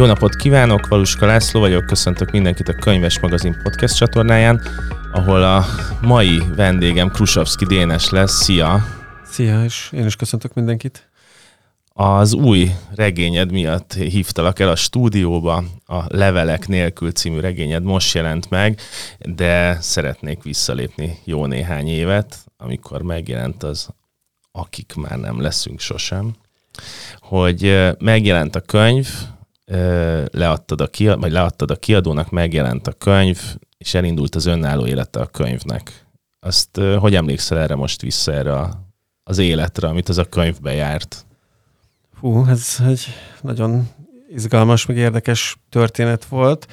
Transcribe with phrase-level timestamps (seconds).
[0.00, 4.60] Jó napot kívánok, Valuska László vagyok, köszöntök mindenkit a Könyves Magazin podcast csatornáján,
[5.12, 5.64] ahol a
[6.02, 8.42] mai vendégem Krusovski Dénes lesz.
[8.42, 8.84] Szia!
[9.24, 11.10] Szia, és én is köszöntök mindenkit.
[11.88, 18.50] Az új regényed miatt hívtalak el a stúdióba, a Levelek nélkül című regényed most jelent
[18.50, 18.80] meg,
[19.18, 23.88] de szeretnék visszalépni jó néhány évet, amikor megjelent az
[24.52, 26.34] Akik már nem leszünk sosem,
[27.18, 29.08] hogy megjelent a könyv,
[30.30, 33.40] leadtad a, kiad, vagy leadtad a kiadónak, megjelent a könyv,
[33.78, 36.06] és elindult az önálló élete a könyvnek.
[36.40, 38.68] Azt hogy emlékszel erre most vissza, erre
[39.22, 41.26] az életre, amit az a könyvbe járt?
[42.20, 43.06] Hú, ez egy
[43.40, 43.88] nagyon
[44.28, 46.66] izgalmas, meg érdekes történet volt.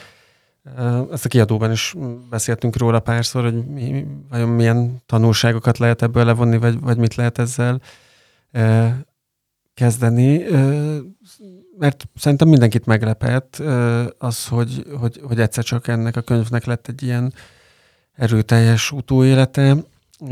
[1.12, 1.96] Ezt a kiadóban is
[2.30, 7.38] beszéltünk róla párszor, hogy mi, vajon milyen tanulságokat lehet ebből levonni, vagy, vagy mit lehet
[7.38, 7.82] ezzel
[9.74, 10.44] kezdeni
[11.80, 13.56] mert szerintem mindenkit meglepett
[14.18, 17.34] az, hogy, hogy, hogy egyszer csak ennek a könyvnek lett egy ilyen
[18.14, 19.76] erőteljes utóélete.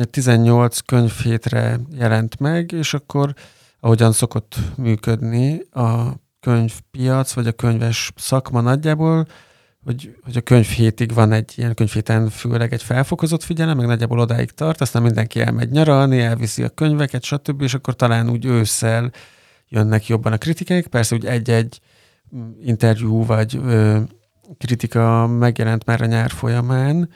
[0.10, 3.34] 18 könyvhétre jelent meg, és akkor
[3.80, 9.28] ahogyan szokott működni a könyvpiac, vagy a könyves szakma nagyjából,
[9.84, 14.20] hogy, hogy a könyv hétig van egy ilyen könyvhéten főleg egy felfokozott figyelem, meg nagyjából
[14.20, 19.12] odáig tart, aztán mindenki elmegy nyaralni, elviszi a könyveket, stb., és akkor talán úgy ősszel
[19.70, 20.88] jönnek jobban a kritikák.
[20.88, 21.80] Persze, hogy egy-egy
[22.62, 24.00] interjú vagy ö,
[24.58, 27.10] kritika megjelent már a nyár folyamán,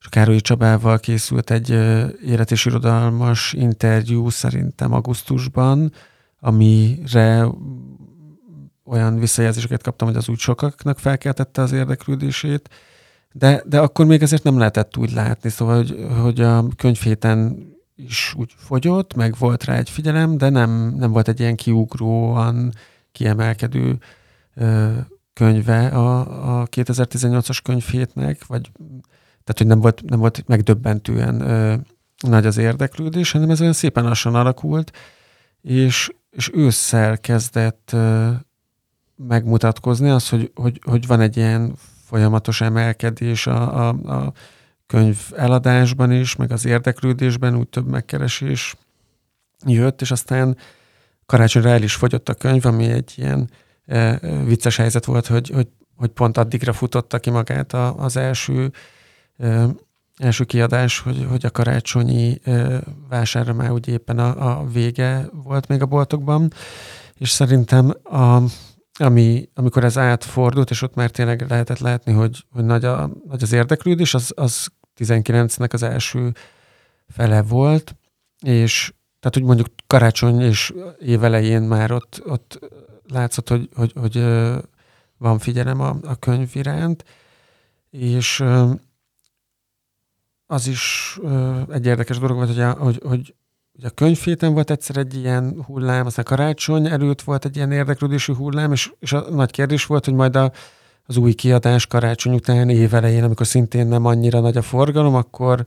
[0.00, 5.92] és Károlyi Csabával készült egy ö, élet és irodalmas interjú szerintem augusztusban,
[6.40, 7.46] amire
[8.84, 12.68] olyan visszajelzéseket kaptam, hogy az úgy sokaknak felkeltette az érdeklődését,
[13.32, 18.34] de, de akkor még ezért nem lehetett úgy látni, szóval, hogy, hogy a könyvhéten is
[18.36, 22.72] úgy fogyott, meg volt rá egy figyelem, de nem, nem volt egy ilyen kiugróan
[23.12, 23.98] kiemelkedő
[24.54, 24.92] ö,
[25.32, 28.70] könyve a, a 2018-as könyvhétnek, vagy
[29.44, 31.74] tehát, hogy nem volt, nem volt megdöbbentően ö,
[32.28, 34.92] nagy az érdeklődés, hanem ez olyan szépen lassan alakult,
[35.62, 38.30] és, és ősszel kezdett ö,
[39.16, 41.74] megmutatkozni az, hogy, hogy, hogy van egy ilyen
[42.04, 44.32] folyamatos emelkedés a, a, a
[44.86, 48.74] könyv eladásban is, meg az érdeklődésben úgy több megkeresés
[49.66, 50.56] jött, és aztán
[51.26, 53.50] karácsonyra el is fogyott a könyv, ami egy ilyen
[53.86, 58.72] e, vicces helyzet volt, hogy, hogy, hogy pont addigra futotta ki magát a, az első
[59.38, 59.66] e,
[60.16, 65.68] első kiadás, hogy, hogy a karácsonyi e, vásárra már úgy éppen a, a vége volt
[65.68, 66.52] még a boltokban,
[67.14, 68.42] és szerintem a,
[68.98, 73.42] ami, amikor ez átfordult, és ott már tényleg lehetett látni, hogy, hogy nagy, a, nagy
[73.42, 74.68] az érdeklődés, az, az
[74.98, 76.32] 19-nek az első
[77.08, 77.96] fele volt,
[78.42, 82.58] és tehát úgy mondjuk karácsony és évelején már ott, ott
[83.08, 84.24] látszott, hogy, hogy, hogy
[85.18, 87.04] van figyelem a, a könyv iránt,
[87.90, 88.44] és
[90.46, 91.18] az is
[91.68, 93.34] egy érdekes dolog volt, hogy, hogy, hogy
[93.78, 98.32] Ugye a könyvhéten volt egyszer egy ilyen hullám, aztán karácsony előtt volt egy ilyen érdeklődési
[98.32, 100.52] hullám, és, és a nagy kérdés volt, hogy majd a,
[101.06, 105.64] az új kiadás karácsony után évelején, amikor szintén nem annyira nagy a forgalom, akkor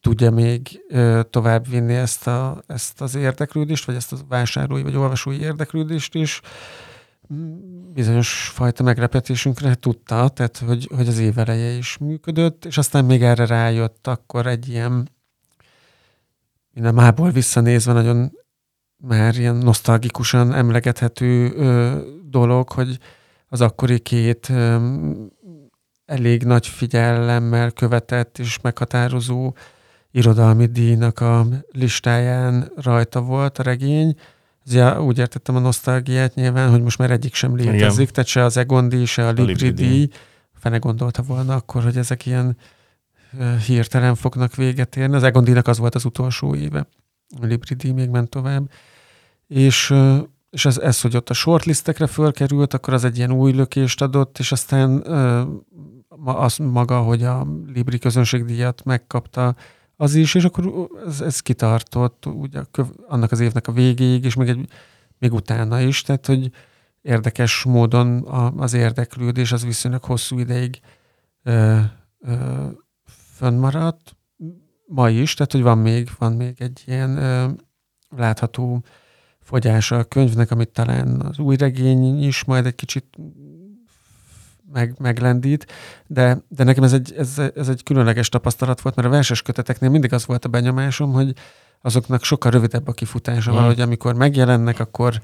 [0.00, 4.96] tudja még ö, tovább vinni ezt, a, ezt az érdeklődést, vagy ezt a vásárlói vagy
[4.96, 6.40] olvasói érdeklődést is.
[7.94, 13.46] Bizonyos fajta meglepetésünkre tudta, tehát hogy, hogy az éveleje is működött, és aztán még erre
[13.46, 15.08] rájött akkor egy ilyen
[16.76, 18.32] minden mából visszanézve nagyon
[18.96, 21.98] már ilyen nosztalgikusan emlegethető ö,
[22.28, 22.98] dolog, hogy
[23.48, 24.90] az akkori két ö,
[26.04, 29.54] elég nagy figyelemmel követett és meghatározó
[30.10, 34.14] irodalmi díjnak a listáján rajta volt a regény.
[34.64, 38.12] Ja, úgy értettem a nosztalgiát nyilván, hogy most már egyik sem létezik, Igen.
[38.12, 40.08] tehát se az Egondi, se a Libri díj.
[40.52, 42.56] Fene gondolta volna akkor, hogy ezek ilyen
[43.66, 45.14] hirtelen fognak véget érni.
[45.14, 46.86] Az Egondinak az volt az utolsó éve.
[47.40, 48.70] A Libridi még ment tovább.
[49.46, 49.94] És,
[50.50, 54.38] és ez, ez, hogy ott a shortlistekre fölkerült, akkor az egy ilyen új lökést adott,
[54.38, 55.02] és aztán
[56.24, 59.54] az maga, hogy a Libri közönségdíjat megkapta,
[59.96, 62.62] az is, és akkor ez, ez kitartott ugye,
[63.06, 64.68] annak az évnek a végéig, és még, egy,
[65.18, 66.50] még utána is, tehát hogy
[67.02, 68.26] érdekes módon
[68.56, 70.80] az érdeklődés az viszonylag hosszú ideig
[71.42, 71.78] ö,
[72.20, 72.66] ö,
[73.36, 74.16] fönnmaradt,
[74.86, 77.48] ma is, tehát hogy van még, van még egy ilyen ö,
[78.16, 78.82] látható
[79.40, 83.16] fogyása a könyvnek, amit talán az új regény is majd egy kicsit
[84.72, 85.66] meg, meglendít,
[86.06, 89.90] de, de nekem ez egy, ez, ez egy különleges tapasztalat volt, mert a verses köteteknél
[89.90, 91.32] mindig az volt a benyomásom, hogy
[91.80, 93.54] azoknak sokkal rövidebb a kifutása, mm.
[93.54, 95.20] valahogy amikor megjelennek, akkor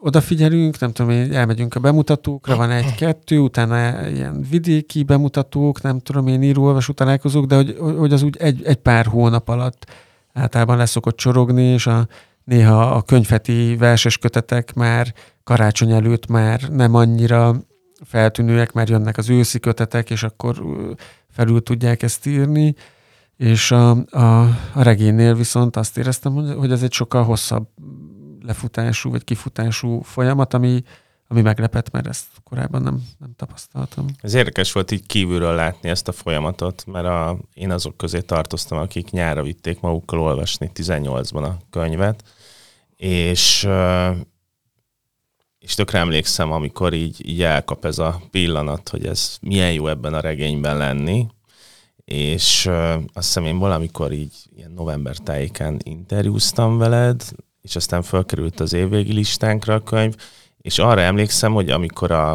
[0.00, 6.26] odafigyelünk, nem tudom, én elmegyünk a bemutatókra, van egy-kettő, utána ilyen vidéki bemutatók, nem tudom
[6.26, 9.86] én író-olvasó találkozók, de hogy, hogy az úgy egy, egy pár hónap alatt
[10.32, 12.08] általában leszokott csorogni, és a,
[12.44, 15.14] néha a könyveti verses kötetek már
[15.44, 17.56] karácsony előtt már nem annyira
[18.04, 20.62] feltűnőek, mert jönnek az őszi kötetek, és akkor
[21.30, 22.74] felül tudják ezt írni,
[23.36, 24.42] és a, a,
[24.72, 27.68] a regénynél viszont azt éreztem, hogy, ez egy sokkal hosszabb
[28.46, 30.82] lefutású vagy kifutású folyamat, ami,
[31.28, 34.06] ami meglepett, mert ezt korábban nem, nem tapasztaltam.
[34.20, 38.78] Ez érdekes volt így kívülről látni ezt a folyamatot, mert a, én azok közé tartoztam,
[38.78, 42.22] akik nyára vitték magukkal olvasni 18-ban a könyvet,
[42.96, 43.68] és
[45.64, 50.14] és tökre emlékszem, amikor így, így elkap ez a pillanat, hogy ez milyen jó ebben
[50.14, 51.26] a regényben lenni,
[52.04, 52.66] és
[53.12, 57.22] azt hiszem én valamikor így ilyen november tájékán interjúztam veled,
[57.64, 60.14] és aztán felkerült az évvégi listánkra a könyv,
[60.56, 62.32] és arra emlékszem, hogy amikor a,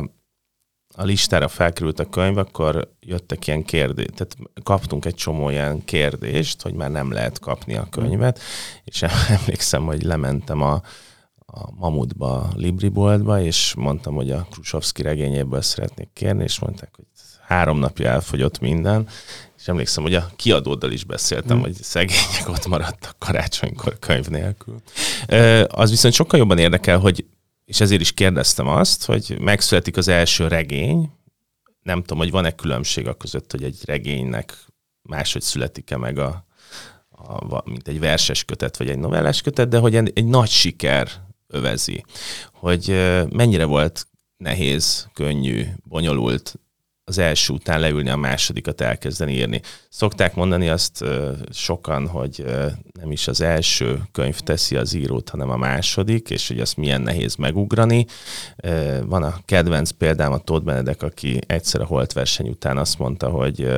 [0.96, 6.62] a listára felkerült a könyv, akkor jöttek ilyen kérdések, tehát kaptunk egy csomó ilyen kérdést,
[6.62, 8.40] hogy már nem lehet kapni a könyvet,
[8.84, 9.02] és
[9.40, 10.81] emlékszem, hogy lementem a,
[11.46, 17.06] a Mamutba, a Libriboltba, és mondtam, hogy a Krusovszki regényéből szeretnék kérni, és mondták, hogy
[17.42, 19.08] három napja elfogyott minden,
[19.60, 21.62] és emlékszem, hogy a kiadóddal is beszéltem, mm.
[21.62, 24.82] hogy szegények ott maradtak karácsonykor könyv nélkül.
[25.68, 27.26] Az viszont sokkal jobban érdekel, hogy,
[27.66, 31.12] és ezért is kérdeztem azt, hogy megszületik az első regény,
[31.82, 34.58] nem tudom, hogy van-e különbség a között, hogy egy regénynek
[35.02, 36.46] máshogy születik-e meg a,
[37.10, 41.10] a, mint egy verses kötet, vagy egy novellás kötet, de hogy egy, egy nagy siker
[41.48, 42.06] övezi.
[42.52, 42.88] Hogy
[43.30, 44.08] mennyire volt
[44.38, 46.60] nehéz, könnyű, bonyolult
[47.10, 49.62] az első után leülni a másodikat elkezdeni írni.
[49.90, 51.04] Szokták mondani azt
[51.52, 52.46] sokan, hogy
[53.00, 57.02] nem is az első könyv teszi az írót, hanem a második, és hogy azt milyen
[57.02, 58.06] nehéz megugrani.
[59.06, 63.30] Van a kedvenc példám a Tóth Benedek, aki egyszer a Holt verseny után azt mondta,
[63.30, 63.70] hogy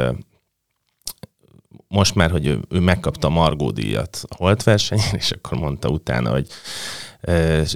[1.88, 5.89] most már, hogy ő, ő megkapta a Margó díjat a Holt versenyen, és akkor mondta
[5.89, 6.48] utána, hogy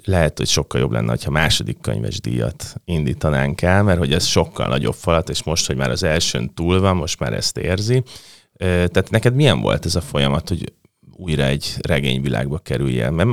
[0.04, 4.68] lehet, hogy sokkal jobb lenne, ha második könyves díjat indítanánk el, mert hogy ez sokkal
[4.68, 8.04] nagyobb falat, és most, hogy már az elsőn túl van, most már ezt érzi.
[8.58, 10.74] Tehát neked milyen volt ez a folyamat, hogy
[11.18, 13.10] újra egy regényvilágba kerüljél?
[13.10, 13.30] Mert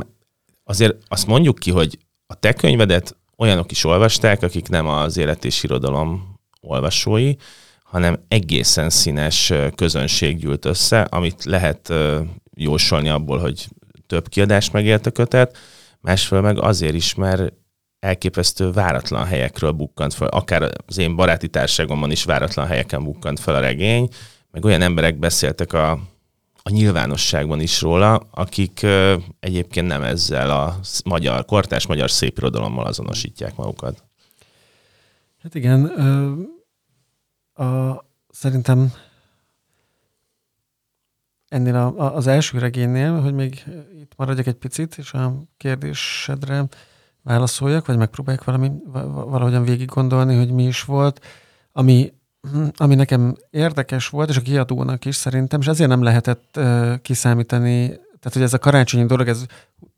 [0.65, 5.45] azért azt mondjuk ki, hogy a te könyvedet olyanok is olvasták, akik nem az élet
[5.45, 7.35] és irodalom olvasói,
[7.83, 11.93] hanem egészen színes közönség gyűlt össze, amit lehet
[12.57, 13.69] jósolni abból, hogy
[14.07, 15.59] több kiadást megélt a kötet,
[16.03, 17.53] másfél meg azért is, mert
[17.99, 23.55] elképesztő váratlan helyekről bukkant fel, akár az én baráti társágomban is váratlan helyeken bukkant fel
[23.55, 24.09] a regény,
[24.51, 25.91] meg olyan emberek beszéltek a,
[26.63, 33.57] a nyilvánosságban is róla, akik ö, egyébként nem ezzel a magyar, kortás magyar szépirodalommal azonosítják
[33.57, 34.05] magukat.
[35.43, 36.33] Hát igen, ö,
[37.65, 38.93] a, szerintem
[41.53, 43.65] ennél a, az első regénynél, hogy még
[44.01, 46.65] itt maradjak egy picit, és a kérdésedre
[47.23, 48.71] válaszoljak, vagy megpróbálják valami,
[49.13, 51.21] valahogyan végig gondolni, hogy mi is volt,
[51.73, 52.13] ami,
[52.77, 57.87] ami nekem érdekes volt, és a kiadónak is szerintem, és ezért nem lehetett uh, kiszámítani,
[57.89, 59.45] tehát hogy ez a karácsonyi dolog, ez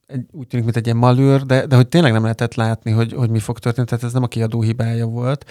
[0.07, 3.13] egy, úgy tűnik, mint egy ilyen malőr, de, de hogy tényleg nem lehetett látni, hogy,
[3.13, 5.51] hogy mi fog történni, tehát ez nem a kiadó hibája volt.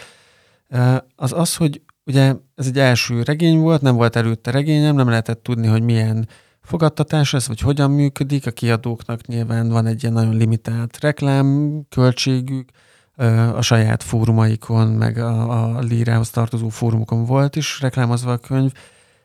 [0.69, 5.09] Uh, az az, hogy Ugye ez egy első regény volt, nem volt előtte regényem, nem
[5.09, 6.27] lehetett tudni, hogy milyen
[6.61, 8.47] fogadtatás lesz, vagy hogyan működik.
[8.47, 12.69] A kiadóknak nyilván van egy ilyen nagyon limitált reklám költségük,
[13.55, 18.71] a saját fórumaikon, meg a, a lírához tartozó fórumokon volt is reklámozva a könyv,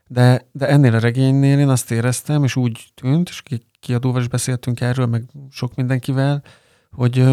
[0.06, 3.42] de, de ennél a regénynél én azt éreztem, és úgy tűnt, és
[3.80, 6.42] kiadóval is beszéltünk erről, meg sok mindenkivel,
[6.90, 7.24] hogy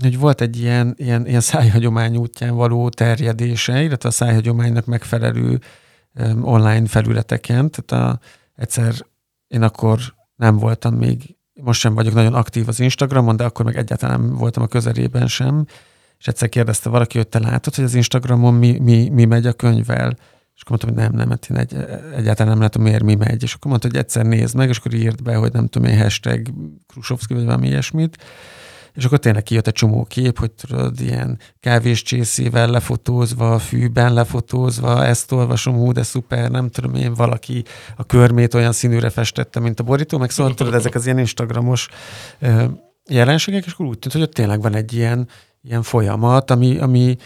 [0.00, 5.60] hogy volt egy ilyen, ilyen, ilyen szájhagyomány útján való terjedése, illetve a szájhagyománynak megfelelő
[6.40, 7.70] online felületeken.
[7.70, 8.20] Tehát a,
[8.54, 8.94] egyszer
[9.48, 9.98] én akkor
[10.36, 14.36] nem voltam még, most sem vagyok nagyon aktív az Instagramon, de akkor meg egyáltalán nem
[14.36, 15.66] voltam a közelében sem,
[16.18, 19.52] és egyszer kérdezte valaki, hogy te látod, hogy az Instagramon mi, mi, mi megy a
[19.52, 20.16] könyvvel,
[20.54, 21.74] és akkor mondtam, hogy nem, nem, hát én egy,
[22.16, 23.42] egyáltalán nem látom, miért mi megy.
[23.42, 25.98] És akkor mondta, hogy egyszer nézd meg, és akkor írt be, hogy nem tudom én,
[25.98, 26.48] hashtag
[26.86, 28.22] Krusovszki, vagy valami ilyesmit
[28.94, 31.38] és akkor tényleg kijött egy csomó kép, hogy tudod, ilyen
[32.02, 37.64] csészével lefotózva, fűben lefotózva, ezt olvasom, hú, de szuper, nem tudom én, valaki
[37.96, 41.88] a körmét olyan színűre festette, mint a borító, meg szóval tudod, ezek az ilyen instagramos
[43.08, 45.28] jelenségek, és akkor úgy tűnt, hogy ott tényleg van egy ilyen,
[45.62, 47.16] ilyen folyamat, ami, ami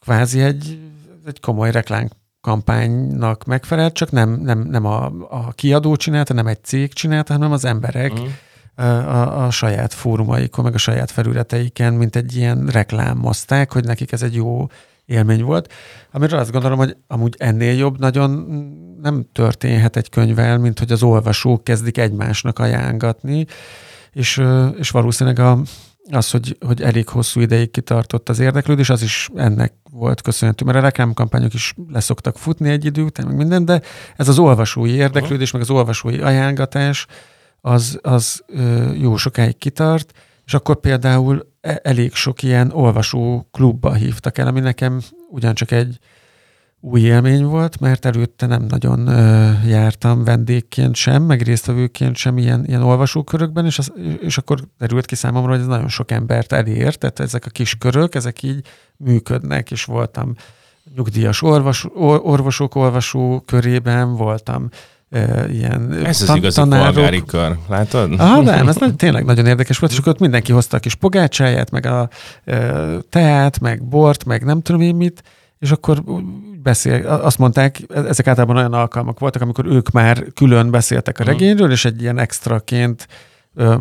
[0.00, 0.78] kvázi egy,
[1.26, 2.08] egy komoly reklám
[2.40, 7.52] kampánynak megfelelt, csak nem, nem, nem a, a kiadó csinálta, nem egy cég csinálta, hanem
[7.52, 8.24] az emberek mm
[8.74, 14.22] a, a saját fórumaikon, meg a saját felületeiken, mint egy ilyen reklámozták, hogy nekik ez
[14.22, 14.66] egy jó
[15.04, 15.72] élmény volt.
[16.10, 18.30] Amiről azt gondolom, hogy amúgy ennél jobb nagyon
[19.02, 23.46] nem történhet egy könyvvel, mint hogy az olvasók kezdik egymásnak ajángatni,
[24.12, 24.42] és,
[24.78, 25.58] és valószínűleg a,
[26.10, 30.78] az, hogy, hogy elég hosszú ideig kitartott az érdeklődés, az is ennek volt köszönhető, mert
[30.78, 33.80] a reklámkampányok is leszoktak futni egy idő után, meg minden, de
[34.16, 37.06] ez az olvasói érdeklődés, meg az olvasói ajángatás,
[37.64, 38.44] az, az
[38.94, 40.12] jó sokáig kitart,
[40.44, 45.98] és akkor például e, elég sok ilyen olvasó klubba hívtak el, ami nekem ugyancsak egy
[46.84, 52.64] új élmény volt, mert előtte nem nagyon ö, jártam vendégként sem, meg résztvevőként sem ilyen,
[52.66, 56.96] ilyen olvasókörökben, és, az, és akkor derült ki számomra, hogy ez nagyon sok embert elér,
[56.96, 58.66] tehát ezek a kis körök, ezek így
[58.96, 60.34] működnek, és voltam
[60.94, 64.68] nyugdíjas orvos, or, orvosok olvasó körében, voltam
[65.50, 66.94] ilyen Ez az igazi tanárok.
[66.94, 68.12] polgári kör, látod?
[68.20, 71.70] Ah, nem, ez tényleg nagyon érdekes volt, és akkor ott mindenki hozta a kis pogácsáját,
[71.70, 72.08] meg a
[72.44, 75.22] e, teát, meg bort, meg nem tudom én mit,
[75.58, 76.02] és akkor
[76.62, 81.32] beszél, azt mondták, ezek általában olyan alkalmak voltak, amikor ők már külön beszéltek a mhm.
[81.32, 83.08] regényről, és egy ilyen extraként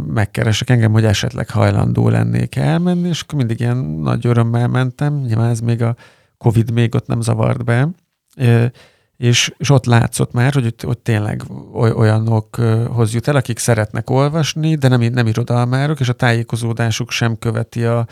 [0.08, 5.50] megkeresek engem, hogy esetleg hajlandó lennék elmenni, és akkor mindig ilyen nagy örömmel mentem, nyilván
[5.50, 5.96] ez még a
[6.38, 7.90] Covid még ott nem zavart be,
[9.22, 14.88] és, és ott látszott már, hogy, hogy tényleg olyanokhoz jut el, akik szeretnek olvasni, de
[14.88, 18.08] nem, nem irodalmárok, és a tájékozódásuk sem követi a,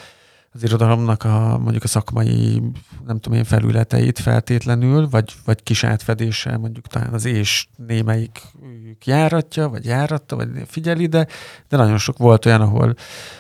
[0.52, 2.62] az irodalomnak a mondjuk a szakmai,
[3.06, 8.42] nem tudom én, felületeit feltétlenül, vagy, vagy kis átfedéssel mondjuk talán az és némelyik
[9.06, 11.28] járatja, vagy járatta, vagy figyeli, de,
[11.70, 12.96] de nagyon sok volt olyan, ahol,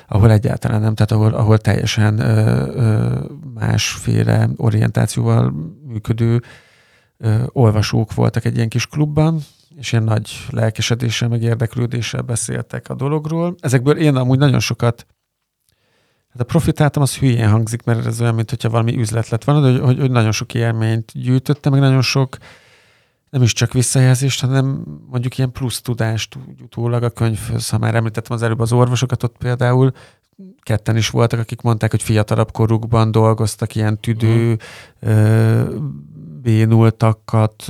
[0.07, 3.19] ahol egyáltalán nem, tehát ahol, ahol teljesen ö, ö,
[3.53, 5.53] másféle orientációval
[5.87, 6.41] működő
[7.19, 9.39] ö, olvasók voltak egy ilyen kis klubban,
[9.77, 13.55] és ilyen nagy lelkesedéssel, meg érdeklődéssel beszéltek a dologról.
[13.59, 15.05] Ezekből én amúgy nagyon sokat
[16.29, 19.79] Hát a profitáltam, az hülyén hangzik, mert ez olyan, mintha valami üzlet lett volna, de
[19.79, 22.37] hogy, hogy nagyon sok élményt gyűjtöttem, meg nagyon sok
[23.29, 27.69] nem is csak visszajelzést, hanem mondjuk ilyen plusz tudást utólag a könyvhöz.
[27.69, 29.91] Ha már említettem az előbb az orvosokat, ott például
[30.61, 34.57] ketten is voltak, akik mondták, hogy fiatalabb korukban dolgoztak ilyen tüdő,
[35.09, 35.85] mm.
[36.41, 37.65] Bénultakat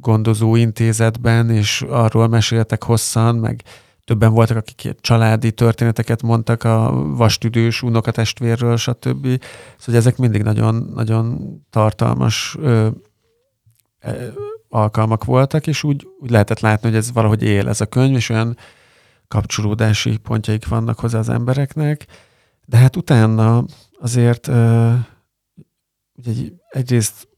[0.00, 3.62] gondozó intézetben, és arról meséltek hosszan, meg
[4.04, 9.42] többen voltak, akik családi történeteket mondtak a vastüdős unokatestvérről, stb.
[9.78, 12.88] Szóval ezek mindig nagyon, nagyon tartalmas ö,
[14.00, 14.26] ö,
[14.68, 18.28] alkalmak voltak, és úgy, úgy lehetett látni, hogy ez valahogy él ez a könyv, és
[18.28, 18.56] olyan
[19.28, 22.06] kapcsolódási pontjaik vannak hozzá az embereknek.
[22.64, 23.64] De hát utána
[24.00, 24.92] azért ö,
[26.14, 26.32] ugye
[26.68, 27.28] egyrészt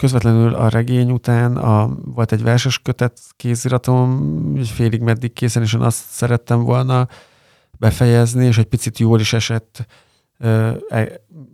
[0.00, 5.74] közvetlenül a regény után a, volt egy verses kötet kéziratom, egy félig meddig készen, és
[5.74, 7.08] én azt szerettem volna
[7.78, 9.86] befejezni, és egy picit jól is esett,
[10.38, 11.10] e,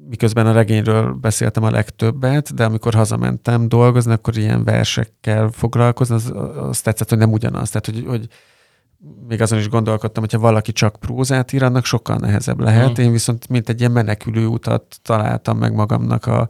[0.08, 6.32] miközben a regényről beszéltem a legtöbbet, de amikor hazamentem dolgozni, akkor ilyen versekkel foglalkozni, az,
[6.56, 7.70] az tetszett, hogy nem ugyanaz.
[7.70, 8.28] Tehát, hogy, hogy
[9.28, 13.00] még azon is gondolkodtam, hogyha valaki csak prózát ír, annak sokkal nehezebb lehet.
[13.00, 13.02] Mm.
[13.02, 16.48] Én viszont mint egy ilyen menekülő utat találtam meg magamnak a,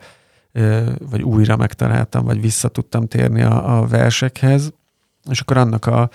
[1.10, 4.72] vagy újra megtaláltam, vagy vissza tudtam térni a, a versekhez,
[5.30, 6.10] és akkor annak a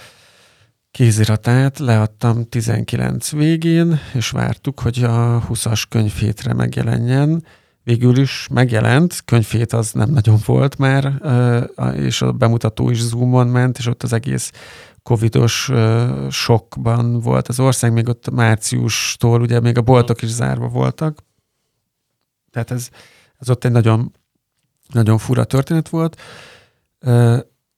[0.92, 7.46] kéziratát leadtam 19 végén, és vártuk, hogy a 20-as könyvhétre megjelenjen.
[7.84, 11.22] Végül is megjelent, könyvhét az nem nagyon volt már,
[11.96, 14.52] és a bemutató is Zoomon ment, és ott az egész
[15.04, 15.72] covidos
[16.30, 21.24] sokban volt az ország, még ott márciustól ugye még a boltok is zárva voltak.
[22.52, 22.90] Tehát ez,
[23.38, 24.12] ez ott egy nagyon
[24.94, 26.22] nagyon fura történet volt,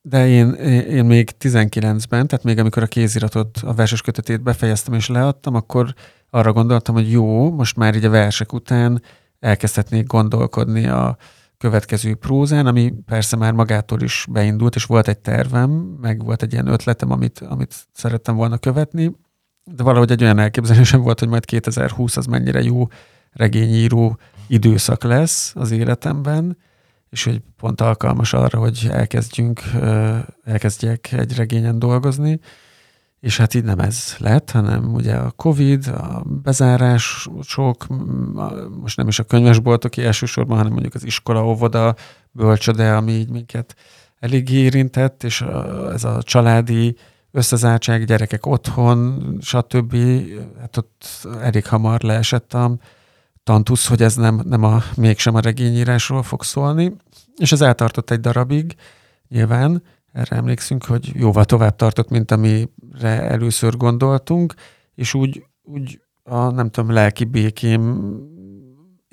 [0.02, 0.54] de én,
[0.84, 5.94] én még 19-ben, tehát még amikor a kéziratot, a verses kötetét befejeztem és leadtam, akkor
[6.30, 9.02] arra gondoltam, hogy jó, most már így a versek után
[9.40, 11.18] elkezdhetnék gondolkodni a
[11.58, 15.70] következő prózán, ami persze már magától is beindult, és volt egy tervem,
[16.02, 19.16] meg volt egy ilyen ötletem, amit, amit szerettem volna követni,
[19.64, 22.88] de valahogy egy olyan elképzelésem volt, hogy majd 2020 az mennyire jó
[23.32, 24.18] regényíró
[24.48, 26.58] időszak lesz az életemben,
[27.14, 29.62] és hogy pont alkalmas arra, hogy elkezdjünk,
[30.44, 32.40] elkezdjek egy regényen dolgozni,
[33.20, 37.88] és hát így nem ez lett, hanem ugye a Covid, a bezárások,
[38.82, 41.96] most nem is a könyvesboltoké elsősorban, hanem mondjuk az iskola, óvoda,
[42.32, 43.76] bölcsöde, ami így minket
[44.20, 45.46] elég érintett, és
[45.94, 46.96] ez a családi
[47.32, 49.96] összezártság, gyerekek otthon, stb.
[50.60, 52.78] Hát ott elég hamar leesett a,
[53.44, 56.96] tantusz, hogy ez nem, nem a, mégsem a regényírásról fog szólni,
[57.36, 58.76] és ez eltartott egy darabig,
[59.28, 64.54] nyilván, erre emlékszünk, hogy jóval tovább tartott, mint amire először gondoltunk,
[64.96, 68.12] és úgy, úgy a nem tudom, lelki békém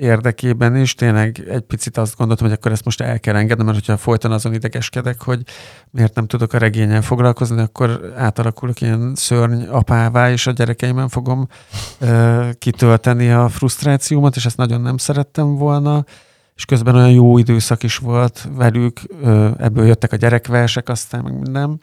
[0.01, 3.79] érdekében is tényleg egy picit azt gondoltam, hogy akkor ezt most el kell engednem, mert
[3.79, 5.43] hogyha folyton azon idegeskedek, hogy
[5.91, 11.49] miért nem tudok a regényen foglalkozni, akkor átalakulok ilyen szörny apává, és a gyerekeimen fogom
[11.99, 16.05] ö, kitölteni a frusztrációmat, és ezt nagyon nem szerettem volna
[16.61, 19.01] és közben olyan jó időszak is volt velük,
[19.59, 21.81] ebből jöttek a gyerekversek, aztán meg minden.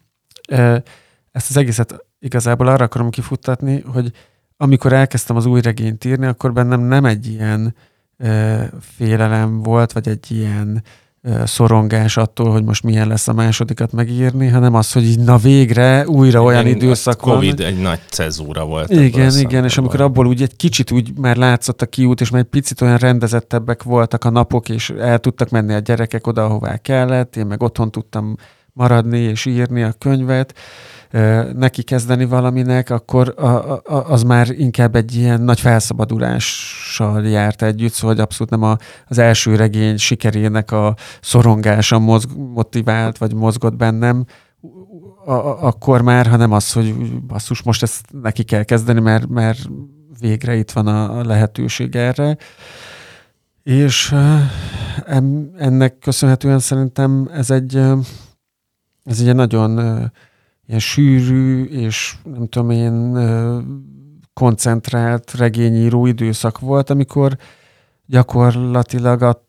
[1.32, 4.12] Ezt az egészet igazából arra akarom kifuttatni, hogy
[4.58, 7.76] amikor elkezdtem az új regényt írni, akkor bennem nem egy ilyen
[8.82, 10.84] félelem volt, vagy egy ilyen
[11.46, 16.08] szorongás attól, hogy most milyen lesz a másodikat megírni, hanem az, hogy így na végre
[16.08, 17.36] újra olyan Én időszak van.
[17.36, 18.90] Covid egy nagy cezúra volt.
[18.90, 22.42] Igen, igen, és amikor abból úgy egy kicsit úgy már látszott a kiút, és már
[22.42, 26.78] egy picit olyan rendezettebbek voltak a napok, és el tudtak menni a gyerekek oda, ahová
[26.78, 28.36] kellett, én meg otthon tudtam
[28.74, 30.54] maradni és írni a könyvet,
[31.54, 37.92] neki kezdeni valaminek, akkor a, a, az már inkább egy ilyen nagy felszabadulással járt együtt,
[37.92, 43.76] szóval hogy abszolút nem a, az első regény sikerének a szorongása mozg, motivált, vagy mozgott
[43.76, 44.26] bennem,
[45.26, 49.60] a, a, akkor már, hanem az, hogy basszus, most ezt neki kell kezdeni, mert, mert
[50.20, 52.38] végre itt van a, a lehetőség erre.
[53.64, 54.16] És
[55.58, 57.76] ennek köszönhetően szerintem ez egy,
[59.04, 60.02] ez egy nagyon
[60.68, 63.18] ilyen sűrű és nem tudom én
[64.34, 67.38] koncentrált regényíró időszak volt, amikor
[68.06, 69.46] gyakorlatilag a,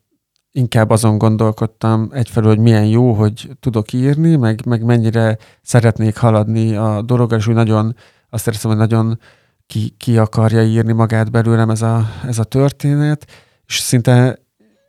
[0.51, 6.75] inkább azon gondolkodtam egyfelől, hogy milyen jó, hogy tudok írni, meg, meg mennyire szeretnék haladni
[6.75, 7.95] a dologgal, és úgy nagyon
[8.29, 9.19] azt éreztem, hogy nagyon
[9.67, 13.25] ki, ki akarja írni magát belőlem ez a, ez a történet,
[13.65, 14.39] és szinte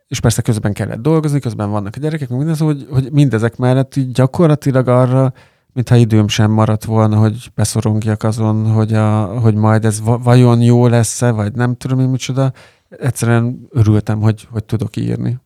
[0.07, 4.11] és persze közben kellett dolgozni, közben vannak a gyerekek, mindez, hogy, hogy mindezek mellett így
[4.11, 5.33] gyakorlatilag arra
[5.73, 10.87] mintha időm sem maradt volna, hogy beszorongjak azon, hogy, a, hogy majd ez vajon jó
[10.87, 12.53] lesz-e, vagy nem tudom én micsoda.
[12.89, 15.39] Egyszerűen örültem, hogy, hogy tudok írni.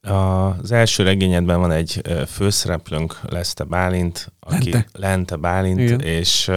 [0.00, 6.00] Az első regényedben van egy főszereplőnk, Leszte Bálint, aki Lente, Lente Bálint, Igen.
[6.00, 6.50] és,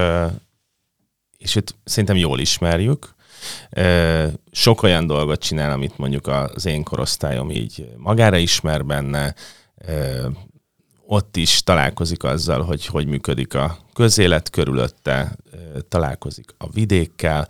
[1.38, 3.16] és őt szerintem jól ismerjük.
[4.52, 9.34] Sok olyan dolgot csinál, amit mondjuk az én korosztályom így magára ismer benne,
[11.14, 15.36] ott is találkozik azzal, hogy hogy működik a közélet körülötte,
[15.90, 17.48] találkozik a vidékkel,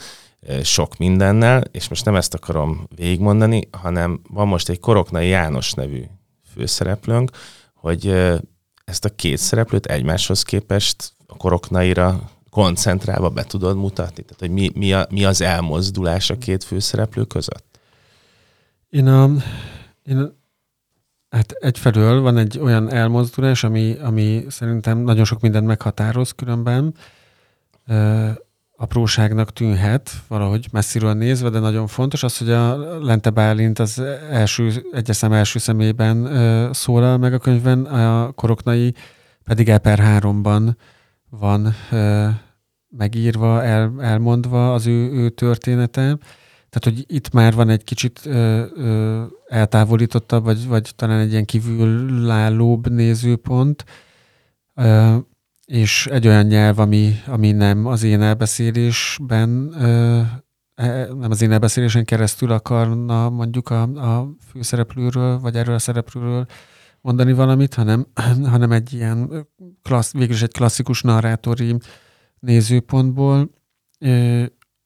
[0.63, 6.03] sok mindennel, és most nem ezt akarom végigmondani, hanem van most egy Koroknai János nevű
[6.53, 7.31] főszereplőnk,
[7.73, 8.07] hogy
[8.85, 14.23] ezt a két szereplőt egymáshoz képest a Koroknaira koncentrálva be tudod mutatni?
[14.23, 17.79] Tehát, hogy mi, mi, a, mi az elmozdulás a két főszereplő között?
[18.89, 19.29] Én, a,
[20.03, 20.41] én
[21.33, 26.93] Hát egyfelől van egy olyan elmozdulás, ami, ami szerintem nagyon sok mindent meghatároz különben.
[27.87, 28.29] Ö,
[28.75, 33.99] apróságnak tűnhet valahogy messziről nézve, de nagyon fontos az, hogy a Lente Bálint az
[34.31, 38.93] első, egyeszem első személyben ö, szólal meg a könyvben, a Koroknai
[39.43, 40.75] pedig Eper 3-ban
[41.29, 42.27] van ö,
[42.97, 46.17] megírva, el, elmondva az ő, ő története.
[46.73, 51.45] Tehát, hogy itt már van egy kicsit ö, ö, eltávolítottabb, vagy, vagy talán egy ilyen
[51.45, 53.85] kívülállóbb nézőpont,
[54.73, 55.17] ö,
[55.65, 60.21] és egy olyan nyelv, ami, ami nem az én elbeszélésben, ö,
[60.75, 66.45] e, nem az én elbeszélésen keresztül akarna mondjuk a, a főszereplőről, vagy erről a szereplőről
[67.01, 68.07] mondani valamit, hanem,
[68.53, 69.47] hanem egy ilyen
[69.81, 71.77] klassz, végül is egy klasszikus narrátori
[72.39, 73.49] nézőpontból.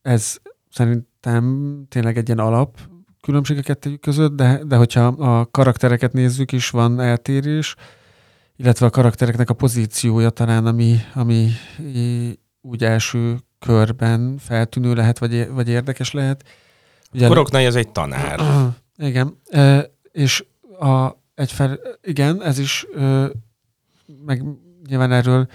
[0.02, 0.38] Ez
[0.70, 2.78] szerint szerintem tényleg egy ilyen alap
[3.22, 7.76] különbség a kettő között, de, de hogyha a karaktereket nézzük is, van eltérés,
[8.56, 11.52] illetve a karaktereknek a pozíciója talán, ami, ami
[12.62, 16.44] úgy első körben feltűnő lehet, vagy, vagy érdekes lehet.
[17.14, 18.40] Ugye, Koroknai ez egy tanár.
[18.98, 19.42] Igen,
[20.12, 20.46] és
[20.80, 22.86] a, egyfel, igen, ez is,
[24.26, 24.44] meg
[24.88, 25.48] nyilván erről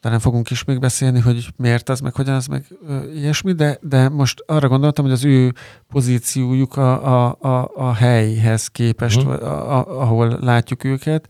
[0.00, 3.78] talán fogunk is még beszélni, hogy miért az, meg hogyan az, meg ö, ilyesmi, de,
[3.82, 5.52] de most arra gondoltam, hogy az ő
[5.88, 9.42] pozíciójuk a, a, a, a helyhez képest, uh-huh.
[9.42, 11.26] a, a, ahol látjuk őket.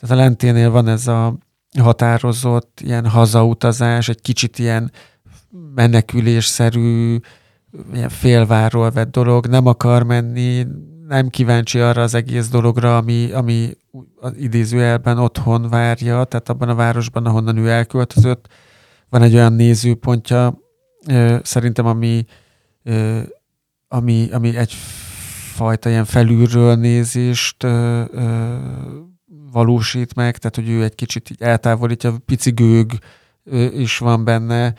[0.00, 1.38] Tehát a lenténél van ez a
[1.78, 4.92] határozott ilyen hazautazás, egy kicsit ilyen
[5.74, 7.16] menekülésszerű,
[7.92, 10.66] ilyen félvárról vett dolog, nem akar menni,
[11.08, 13.70] nem kíváncsi arra az egész dologra, ami, ami
[14.20, 18.46] az idézőjelben otthon várja, tehát abban a városban, ahonnan ő elköltözött.
[19.08, 20.58] Van egy olyan nézőpontja,
[21.42, 22.24] szerintem, ami,
[23.88, 27.66] ami, ami egyfajta ilyen felülről nézést
[29.52, 32.92] valósít meg, tehát hogy ő egy kicsit így eltávolítja, pici gőg
[33.72, 34.74] is van benne,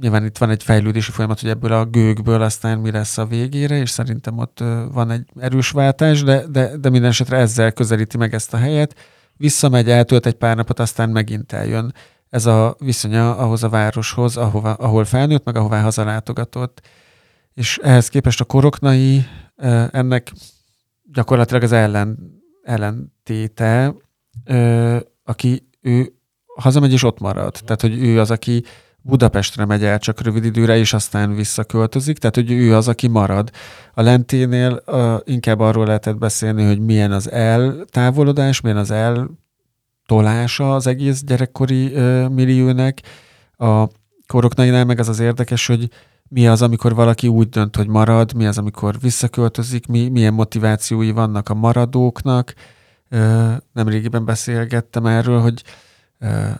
[0.00, 3.76] nyilván itt van egy fejlődési folyamat, hogy ebből a gőgből aztán mi lesz a végére,
[3.76, 4.58] és szerintem ott
[4.92, 8.94] van egy erős váltás, de, de, de minden esetre ezzel közelíti meg ezt a helyet.
[9.36, 11.94] Visszamegy, eltölt egy pár napot, aztán megint eljön.
[12.28, 16.80] Ez a viszonya ahhoz a városhoz, ahova, ahol felnőtt, meg ahová hazalátogatott.
[17.54, 19.26] És ehhez képest a koroknai
[19.90, 20.32] ennek
[21.12, 22.18] gyakorlatilag az ellen,
[22.62, 23.94] ellentéte,
[25.24, 26.12] aki ő
[26.56, 27.58] hazamegy és ott marad.
[27.64, 28.64] Tehát, hogy ő az, aki
[29.06, 33.50] Budapestre megy el csak rövid időre, és aztán visszaköltözik, tehát hogy ő az, aki marad.
[33.94, 40.86] A lenténél uh, inkább arról lehetett beszélni, hogy milyen az eltávolodás, milyen az eltolása az
[40.86, 43.02] egész gyerekkori uh, milliónek.
[43.56, 43.88] A
[44.26, 45.88] koroknainál meg az az érdekes, hogy
[46.28, 51.10] mi az, amikor valaki úgy dönt, hogy marad, mi az, amikor visszaköltözik, mi, milyen motivációi
[51.10, 52.54] vannak a maradóknak.
[53.10, 55.62] Uh, nemrégiben beszélgettem erről, hogy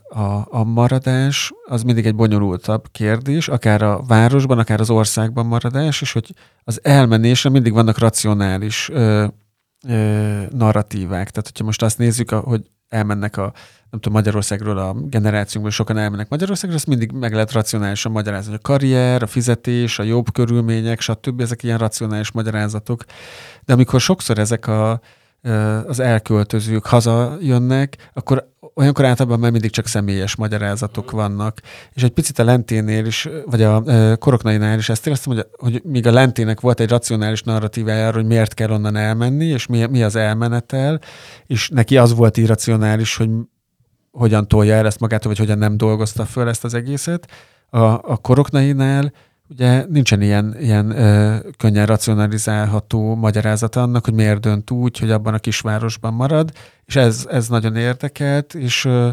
[0.09, 6.00] a, a maradás az mindig egy bonyolultabb kérdés, akár a városban, akár az országban maradás,
[6.00, 9.27] és hogy az elmenésre mindig vannak racionális ö,
[9.88, 11.31] ö, narratívák.
[11.31, 13.53] Tehát, hogyha most azt nézzük, hogy elmennek a
[13.90, 18.55] nem tudom, Magyarországról a generációnkból sokan elmennek Magyarországra, azt mindig meg lehet racionálisan magyarázni.
[18.55, 21.40] A karrier, a fizetés, a jobb körülmények, stb.
[21.40, 23.05] ezek ilyen racionális magyarázatok.
[23.64, 25.00] De amikor sokszor ezek a,
[25.87, 31.61] az elköltözők hazajönnek, akkor olyankor általában már mindig csak személyes magyarázatok vannak.
[31.92, 33.83] És egy picit a lenténél is, vagy a
[34.16, 38.30] koroknainál is ezt éreztem, hogy, hogy míg a lentének volt egy racionális narratívája arról, hogy
[38.30, 41.00] miért kell onnan elmenni, és mi, mi az elmenetel,
[41.46, 43.30] és neki az volt irracionális, hogy
[44.11, 47.30] hogyan tolja el ezt magától, vagy hogyan nem dolgozta föl ezt az egészet.
[47.70, 49.12] A, a koroknainál
[49.55, 55.35] ugye nincsen ilyen, ilyen ö, könnyen racionalizálható magyarázata annak, hogy miért dönt úgy, hogy abban
[55.35, 56.53] a kisvárosban marad,
[56.85, 59.11] és ez, ez nagyon érdekelt, és, ö,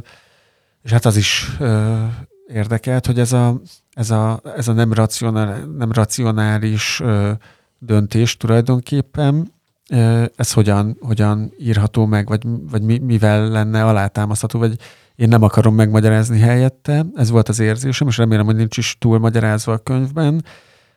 [0.83, 2.03] és hát az is ö,
[2.47, 3.61] érdekelt, hogy ez a,
[3.93, 7.31] ez a, ez a nem, racionál, nem racionális ö,
[7.79, 9.53] döntés tulajdonképpen,
[9.89, 14.77] ö, ez hogyan, hogyan írható meg, vagy, vagy mi, mivel lenne alátámasztható, vagy
[15.21, 19.19] én nem akarom megmagyarázni helyette, ez volt az érzésem, és remélem, hogy nincs is túl
[19.19, 20.45] magyarázva a könyvben,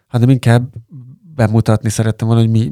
[0.07, 0.73] hanem inkább
[1.35, 2.71] bemutatni szerettem volna, hogy mi,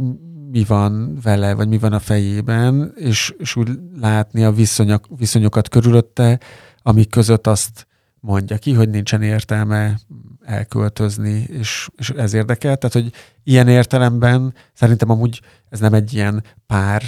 [0.51, 5.69] mi van vele, vagy mi van a fejében, és, és úgy látni a viszonyok, viszonyokat
[5.69, 6.41] körülötte,
[6.83, 7.87] amik között azt
[8.21, 9.99] mondja ki, hogy nincsen értelme
[10.45, 12.77] elköltözni, és, és ez érdekel.
[12.77, 13.12] Tehát, hogy
[13.45, 17.03] ilyen értelemben szerintem amúgy ez nem egy ilyen pár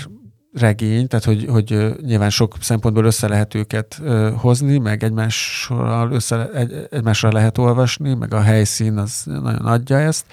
[0.54, 4.00] regény, tehát hogy, hogy nyilván sok szempontból össze lehet őket
[4.36, 10.26] hozni, meg egymással, össze, egy, egymásra lehet olvasni, meg a helyszín az nagyon adja ezt,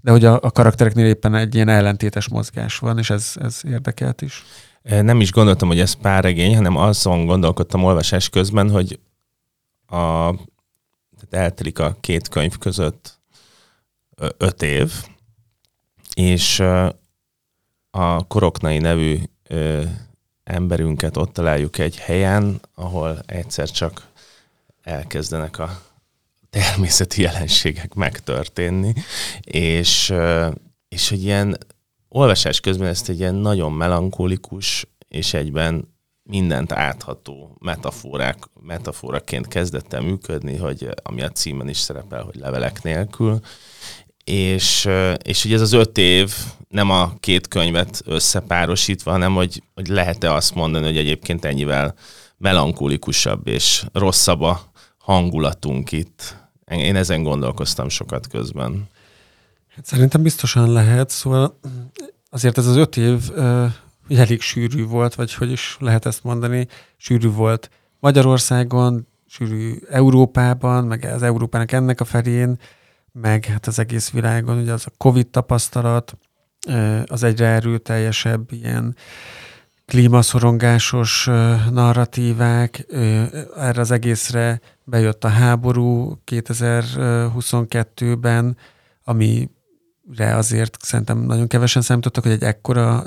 [0.00, 4.22] de hogy a, a karaktereknél éppen egy ilyen ellentétes mozgás van, és ez, ez érdekelt
[4.22, 4.44] is.
[4.82, 9.00] Nem is gondoltam, hogy ez pár regény, hanem azon gondolkodtam olvasás közben, hogy
[9.86, 10.30] a,
[11.16, 13.20] tehát eltelik a két könyv között
[14.36, 14.92] öt év,
[16.14, 16.62] és
[17.90, 19.82] a Koroknai nevű ö,
[20.44, 24.06] emberünket ott találjuk egy helyen, ahol egyszer csak
[24.82, 25.80] elkezdenek a
[26.50, 28.94] természeti jelenségek megtörténni,
[29.40, 30.14] és,
[30.88, 31.58] és hogy ilyen
[32.08, 40.00] olvasás közben ezt egy ilyen nagyon melankolikus és egyben mindent átható metaforák, metaforaként kezdett el
[40.00, 43.40] működni, hogy ami a címen is szerepel, hogy levelek nélkül,
[44.24, 44.88] és,
[45.22, 46.34] és hogy ez az öt év
[46.68, 51.94] nem a két könyvet összepárosítva, hanem hogy, hogy lehet-e azt mondani, hogy egyébként ennyivel
[52.36, 54.60] melankolikusabb és rosszabb a
[54.98, 56.36] hangulatunk itt.
[56.70, 58.88] Én ezen gondolkoztam sokat közben.
[59.74, 61.58] Hát szerintem biztosan lehet, szóval
[62.30, 63.72] azért ez az öt év uh,
[64.08, 71.04] elég sűrű volt, vagy hogy is lehet ezt mondani, sűrű volt Magyarországon, sűrű Európában, meg
[71.04, 72.58] az Európának ennek a felén,
[73.12, 76.16] meg hát az egész világon, ugye az a Covid tapasztalat,
[77.06, 78.96] az egyre erőteljesebb ilyen
[79.86, 81.24] klímaszorongásos
[81.70, 82.86] narratívák,
[83.56, 88.56] erre az egészre bejött a háború 2022-ben,
[89.04, 93.02] amire azért szerintem nagyon kevesen számítottak, hogy egy ekkora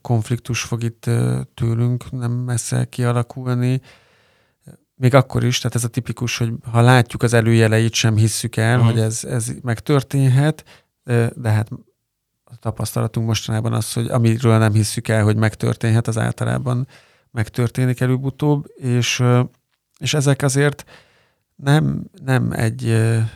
[0.00, 1.10] konfliktus fog itt
[1.54, 3.80] tőlünk nem messze kialakulni.
[4.94, 8.78] Még akkor is, tehát ez a tipikus, hogy ha látjuk az előjeleit, sem hisszük el,
[8.78, 8.92] uh-huh.
[8.92, 10.64] hogy ez, ez megtörténhet,
[11.34, 11.68] de hát
[12.60, 16.86] tapasztalatunk mostanában az, hogy amiről nem hisszük el, hogy megtörténhet, az általában
[17.30, 19.22] megtörténik előbb-utóbb, és,
[19.98, 20.84] és ezek azért
[21.54, 23.30] nem, nem egy e,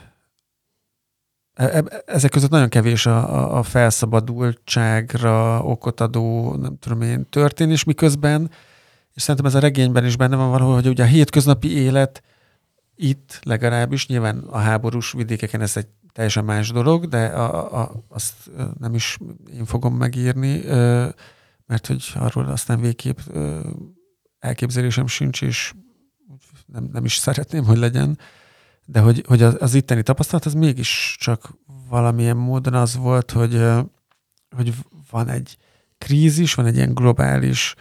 [1.54, 8.50] e, ezek között nagyon kevés a, a felszabadultságra okot adó, nem tudom én, történés, miközben,
[9.14, 12.22] és szerintem ez a regényben is benne van valahol, hogy ugye a hétköznapi élet
[12.96, 18.50] itt legalábbis, nyilván a háborús vidékeken ez egy teljesen más dolog, de a, a, azt
[18.78, 19.18] nem is
[19.52, 20.62] én fogom megírni,
[21.66, 23.18] mert hogy arról aztán végképp
[24.38, 25.74] elképzelésem sincs, és
[26.66, 28.18] nem, nem is szeretném, hogy legyen,
[28.84, 31.54] de hogy, hogy az, az itteni tapasztalat az mégis csak
[31.88, 33.62] valamilyen módon az volt, hogy,
[34.56, 34.74] hogy
[35.10, 35.56] van egy
[35.98, 37.74] krízis, van egy ilyen globális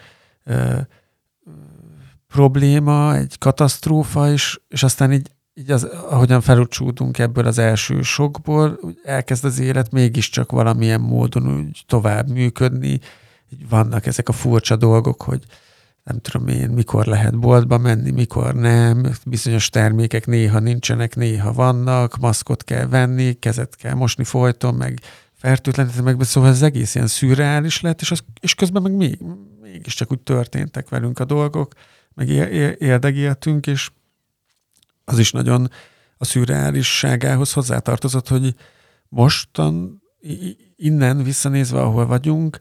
[2.28, 8.80] probléma, egy katasztrófa, és, és aztán így, így az, ahogyan felúcsúdunk ebből az első sokból,
[9.04, 13.00] elkezd az élet mégiscsak valamilyen módon úgy tovább működni.
[13.50, 15.44] Így vannak ezek a furcsa dolgok, hogy
[16.04, 22.18] nem tudom én, mikor lehet boltba menni, mikor nem, bizonyos termékek néha nincsenek, néha vannak,
[22.18, 25.00] maszkot kell venni, kezet kell mosni folyton, meg
[25.34, 29.18] fertőtleníteni meg, szóval ez egész ilyen szürreális lett, és, az, és közben meg mi,
[29.62, 31.74] mégiscsak úgy történtek velünk a dolgok,
[32.14, 32.30] meg
[32.80, 33.90] érdegéltünk, és
[35.06, 35.70] az is nagyon
[36.18, 38.56] a szürreálisságához hozzátartozott, hogy
[39.10, 40.02] mostan
[40.76, 42.60] innen visszanézve, ahol vagyunk,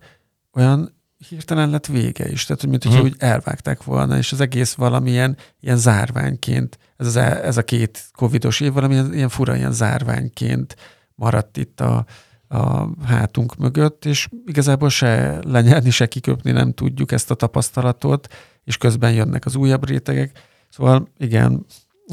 [0.53, 2.45] olyan hirtelen lett vége is.
[2.45, 3.03] Tehát, mint hogy hmm.
[3.03, 8.05] úgy elvágták volna, és az egész valamilyen ilyen zárványként, ez, az, e, ez a két
[8.13, 10.77] covidos év valamilyen ilyen fura ilyen zárványként
[11.15, 12.07] maradt itt a,
[12.49, 18.29] a hátunk mögött, és igazából se lenyelni, se kiköpni nem tudjuk ezt a tapasztalatot,
[18.65, 20.39] és közben jönnek az újabb rétegek.
[20.69, 21.67] Szóval igen,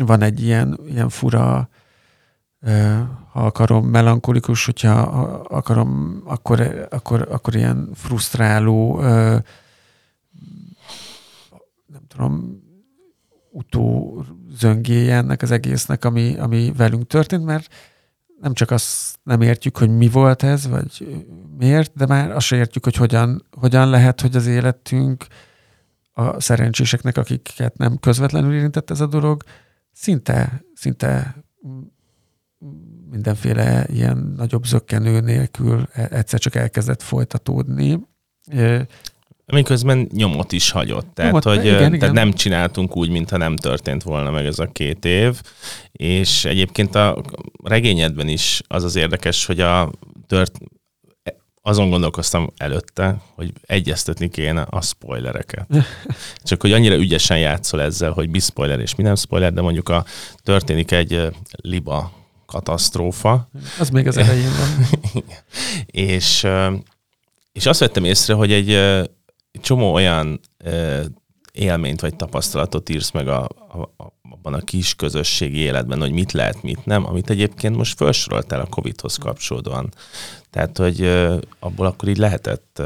[0.06, 1.70] van egy ilyen, ilyen fura
[3.32, 4.92] ha akarom, melankolikus, hogyha
[5.50, 9.00] akarom, akkor, akkor, akkor ilyen frusztráló,
[11.86, 12.64] nem tudom,
[13.52, 14.24] utó
[14.58, 17.74] zöngéje ennek az egésznek, ami, ami velünk történt, mert
[18.42, 21.24] nem csak azt nem értjük, hogy mi volt ez, vagy
[21.58, 25.26] miért, de már azt se értjük, hogy hogyan, hogyan lehet, hogy az életünk
[26.14, 29.44] a szerencséseknek, akiket nem közvetlenül érintett ez a dolog,
[30.00, 31.36] szinte, szinte
[33.10, 38.00] mindenféle ilyen nagyobb zöggenő nélkül e, egyszer csak elkezdett folytatódni.
[39.46, 41.08] Miközben nyomot is hagyott.
[41.14, 42.14] Tehát, nyomot, hogy igen, tehát igen.
[42.14, 45.42] nem csináltunk úgy, mintha nem történt volna meg ez a két év.
[45.92, 47.24] És egyébként a
[47.64, 49.92] regényedben is az az érdekes, hogy a
[50.28, 50.58] tört,
[51.62, 55.68] azon gondolkoztam előtte, hogy egyeztetni kéne a spoilereket.
[56.44, 59.90] Csak hogy annyira ügyesen játszol ezzel, hogy mi spoiler és mi nem spoiler, de mondjuk
[59.90, 60.06] a
[60.44, 62.12] történik egy liba
[62.46, 63.50] katasztrófa.
[63.80, 65.24] Az még az elején van.
[65.86, 66.48] és,
[67.52, 68.72] és azt vettem észre, hogy egy,
[69.52, 70.40] egy csomó olyan
[71.52, 76.64] élményt vagy tapasztalatot írsz meg a, a, abban a kis közösségi életben, hogy mit lehet,
[76.64, 79.90] mit nem, amit egyébként most felsoroltál a Covid-hoz kapcsolódóan.
[80.50, 81.06] Tehát, hogy
[81.60, 82.82] abból akkor így lehetett...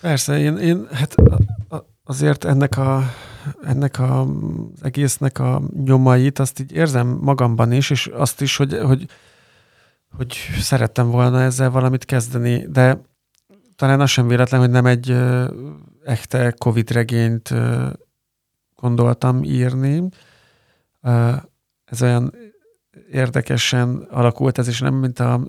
[0.00, 1.14] Persze, én, én hát
[2.04, 3.02] azért ennek a
[3.64, 8.78] ennek a, az egésznek a nyomait, azt így érzem magamban is, és azt is, hogy,
[8.78, 9.06] hogy,
[10.16, 13.00] hogy szerettem volna ezzel valamit kezdeni, de
[13.76, 15.16] talán az sem véletlen, hogy nem egy
[16.04, 17.54] echte Covid regényt
[18.74, 20.08] gondoltam írni.
[21.84, 22.34] Ez olyan
[23.10, 25.40] érdekesen alakult ez, és nem mint a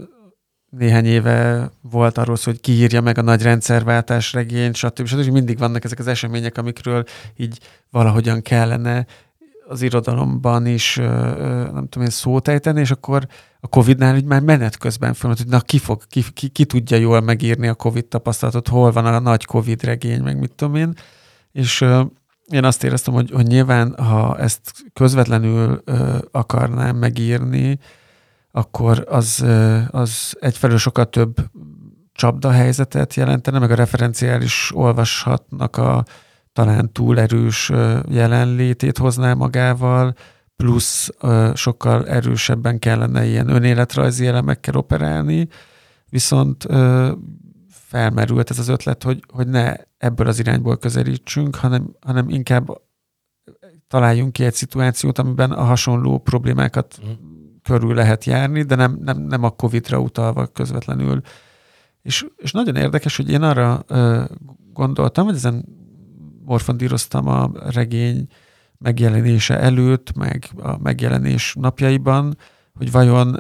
[0.70, 5.06] néhány éve volt arról szó, hogy kiírja meg a nagy rendszerváltás regényt, stb.
[5.06, 5.32] stb.
[5.32, 7.04] Mindig vannak ezek az események, amikről
[7.36, 9.06] így valahogyan kellene
[9.68, 13.28] az irodalomban is, nem tudom én, szót ejteni, és akkor
[13.60, 16.98] a Covid-nál így már menet közben föl, hogy na ki, fog, ki, ki, ki tudja
[16.98, 20.94] jól megírni a Covid tapasztalatot, hol van a nagy Covid regény, meg mit tudom én.
[21.52, 21.86] És
[22.48, 25.84] én azt éreztem, hogy, hogy nyilván, ha ezt közvetlenül
[26.32, 27.80] akarnám megírni,
[28.52, 29.46] akkor az,
[29.88, 31.36] az egyfelől sokkal több
[32.14, 36.06] csapda helyzetet jelentene, meg a referenciális olvashatnak a
[36.54, 37.72] talán túl erős
[38.10, 40.14] jelenlétét hozná magával,
[40.56, 41.10] plusz
[41.54, 45.48] sokkal erősebben kellene ilyen önéletrajzi elemekkel operálni,
[46.10, 46.68] viszont
[47.70, 52.82] felmerült ez az ötlet, hogy, hogy ne ebből az irányból közelítsünk, hanem, hanem inkább
[53.88, 59.18] találjunk ki egy szituációt, amiben a hasonló problémákat mm körül lehet járni, de nem, nem,
[59.18, 61.22] nem a Covid-ra utalva közvetlenül.
[62.02, 64.24] És, és nagyon érdekes, hogy én arra ö,
[64.74, 65.66] gondoltam, hogy ezen
[66.46, 68.28] morfondíroztam a regény
[68.78, 72.38] megjelenése előtt, meg a megjelenés napjaiban,
[72.74, 73.36] hogy vajon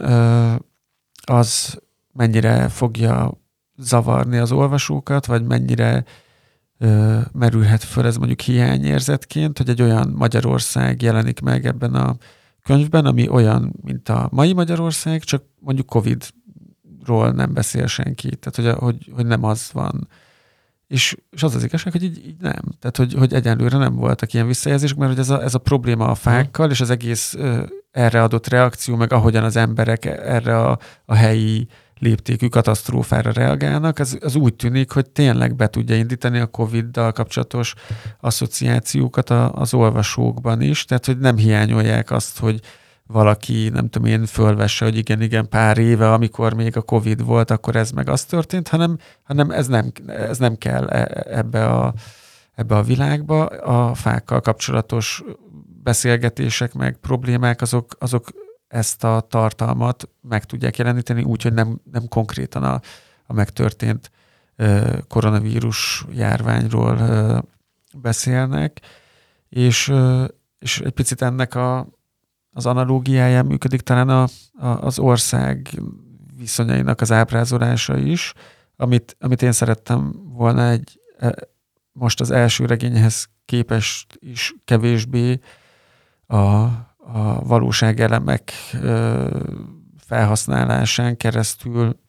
[1.25, 1.79] az
[2.13, 3.41] mennyire fogja
[3.77, 6.05] zavarni az olvasókat, vagy mennyire
[7.31, 12.15] merülhet föl ez mondjuk hiányérzetként, hogy egy olyan Magyarország jelenik meg ebben a
[12.63, 18.83] könyvben, ami olyan, mint a mai Magyarország, csak mondjuk Covid-ról nem beszél senki, tehát hogy,
[18.83, 20.07] hogy, hogy nem az van.
[20.93, 22.61] És, és az az igazság, hogy így, így nem.
[22.79, 26.07] Tehát, hogy, hogy egyelőre nem voltak ilyen visszajelzések, mert hogy ez a, ez a probléma
[26.07, 30.79] a fákkal, és az egész ö, erre adott reakció, meg ahogyan az emberek erre a,
[31.05, 31.67] a helyi
[31.99, 37.73] léptékű katasztrófára reagálnak, az, az úgy tűnik, hogy tényleg be tudja indítani a COVID-dal kapcsolatos
[38.19, 42.59] asszociációkat a, az olvasókban is, tehát hogy nem hiányolják azt, hogy
[43.13, 47.51] valaki, nem tudom én, fölvesse, hogy igen, igen, pár éve, amikor még a Covid volt,
[47.51, 51.93] akkor ez meg az történt, hanem, hanem ez, nem, ez nem kell e, ebbe a,
[52.55, 53.45] ebbe a világba.
[53.45, 55.23] A fákkal kapcsolatos
[55.83, 58.27] beszélgetések, meg problémák, azok, azok
[58.67, 62.81] ezt a tartalmat meg tudják jeleníteni úgy, hogy nem, nem konkrétan a,
[63.25, 64.11] a megtörtént
[65.07, 66.99] koronavírus járványról
[68.01, 68.79] beszélnek,
[69.49, 69.93] és,
[70.59, 71.87] és egy picit ennek a,
[72.53, 75.81] az analógiáján működik talán a, a, az ország
[76.37, 78.33] viszonyainak az ábrázolása is,
[78.75, 81.35] amit, amit én szerettem volna egy e,
[81.91, 85.39] most az első regényhez képest is kevésbé
[86.27, 88.51] a, a valóságelemek
[89.97, 91.99] felhasználásán keresztül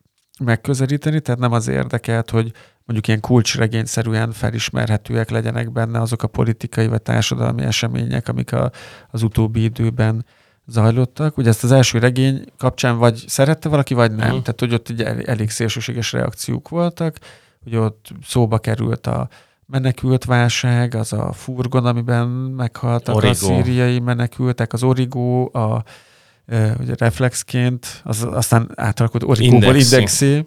[0.40, 2.52] megközelíteni, tehát nem az érdekelt, hogy
[2.84, 8.70] mondjuk ilyen kulcsregényszerűen felismerhetőek legyenek benne azok a politikai vagy társadalmi események, amik a,
[9.10, 10.24] az utóbbi időben
[10.66, 11.36] zajlottak.
[11.36, 14.26] Ugye ezt az első regény kapcsán vagy szerette valaki, vagy nem.
[14.28, 14.42] Uh-huh.
[14.42, 17.16] Tehát, hogy ott ugye elég szélsőséges reakciók voltak,
[17.62, 19.28] hogy ott szóba került a
[19.66, 23.30] menekült válság, az a furgon, amiben meghaltak Origo.
[23.30, 25.84] a szíriai menekültek, az origó, a
[26.78, 30.44] ugye reflexként, az, aztán átalakult origóból indexé,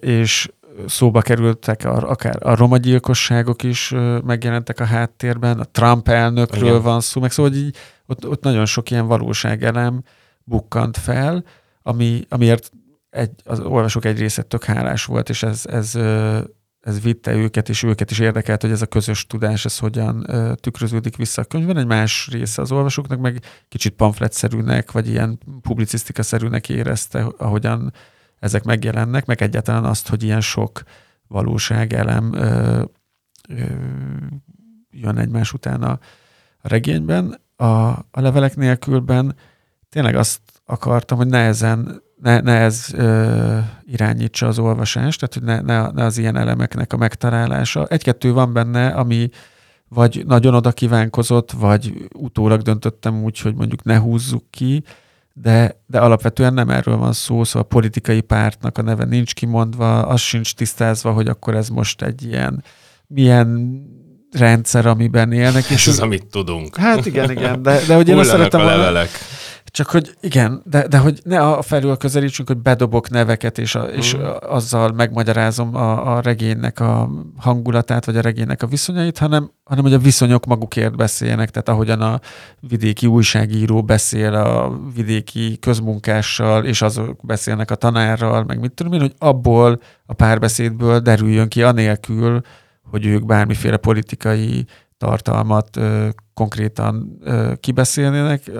[0.00, 0.48] és
[0.86, 6.82] szóba kerültek a, akár a roma gyilkosságok is megjelentek a háttérben, a Trump elnökről Igen.
[6.82, 10.02] van szó, meg szóval hogy így, ott, ott nagyon sok ilyen valóságelem
[10.44, 11.44] bukkant fel,
[11.82, 12.70] ami, amiért
[13.10, 15.94] egy, az olvasók egy része tök hálás volt, és ez, ez,
[16.80, 20.26] ez vitte őket, és őket is érdekelt, hogy ez a közös tudás, ez hogyan
[20.60, 21.76] tükröződik vissza a könyvben.
[21.76, 27.92] Egy más része az olvasóknak meg kicsit pamfletszerűnek, vagy ilyen publicisztikaszerűnek érezte, ahogyan
[28.44, 30.82] ezek megjelennek, meg egyáltalán azt, hogy ilyen sok
[31.28, 32.82] valóságelem ö,
[33.48, 33.64] ö,
[34.90, 35.98] jön egymás után a,
[36.64, 37.40] regényben.
[37.56, 39.34] A, a levelek nélkülben
[39.88, 45.74] tényleg azt akartam, hogy nehezen, ne, ne ez ö, irányítsa az olvasást, tehát hogy ne,
[45.74, 47.86] ne, ne az ilyen elemeknek a megtalálása.
[47.86, 49.28] Egy-kettő van benne, ami
[49.88, 54.84] vagy nagyon oda kívánkozott, vagy utólag döntöttem úgy, hogy mondjuk ne húzzuk ki,
[55.36, 60.06] de, de alapvetően nem erről van szó, szóval a politikai pártnak a neve nincs kimondva,
[60.06, 62.64] az sincs tisztázva, hogy akkor ez most egy ilyen
[63.06, 63.80] milyen
[64.30, 65.70] rendszer, amiben élnek.
[65.70, 66.76] És ez az, amit tudunk.
[66.76, 69.08] Hát igen, igen, de, de hogy én azt szeretem a levelek.
[69.08, 69.43] Volna,
[69.74, 73.82] csak hogy igen, de, de hogy ne a felül közelítsünk, hogy bedobok neveket, és, a,
[73.82, 74.20] és mm.
[74.40, 79.92] azzal megmagyarázom a, a regénynek a hangulatát, vagy a regénynek a viszonyait, hanem, hanem hogy
[79.92, 82.20] a viszonyok magukért beszéljenek, tehát ahogyan a
[82.60, 89.00] vidéki újságíró beszél a vidéki közmunkással, és azok beszélnek a tanárral, meg mit tudom én,
[89.00, 92.40] hogy abból a párbeszédből derüljön ki anélkül,
[92.90, 94.66] hogy ők bármiféle politikai
[94.98, 95.80] tartalmat
[96.34, 97.18] konkrétan
[97.60, 98.50] kibeszélnének,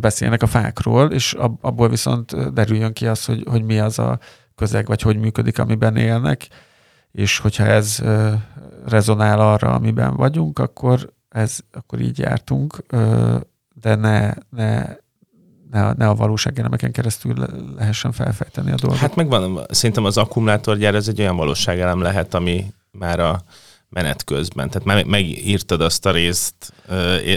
[0.00, 4.18] beszélnek a fákról, és ab, abból viszont derüljön ki az, hogy, hogy mi az a
[4.54, 6.48] közeg, vagy hogy működik, amiben élnek,
[7.12, 8.02] és hogyha ez
[8.86, 12.76] rezonál arra, amiben vagyunk, akkor, ez, akkor így jártunk,
[13.74, 14.84] de ne, ne,
[15.70, 17.34] ne, ne a valóságelemeken keresztül
[17.76, 18.98] lehessen felfejteni a dolgot.
[18.98, 23.42] Hát megvan, szerintem az akkumulátorgyár ez egy olyan valóságelem lehet, ami már a
[23.88, 24.70] menet közben.
[24.70, 26.72] Tehát meg, megírtad azt a részt,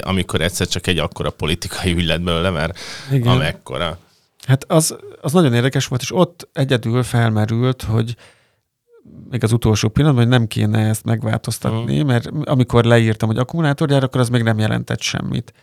[0.02, 2.80] amikor egyszer csak egy akkora politikai ügy lett belőle, mert
[3.12, 3.28] Igen.
[3.28, 3.98] amekkora.
[4.46, 8.16] Hát az, az nagyon érdekes volt, és ott egyedül felmerült, hogy
[9.30, 14.04] még az utolsó pillanatban, hogy nem kéne ezt megváltoztatni, uh mert amikor leírtam, hogy akkumulátorgyár,
[14.04, 15.54] akkor az még nem jelentett semmit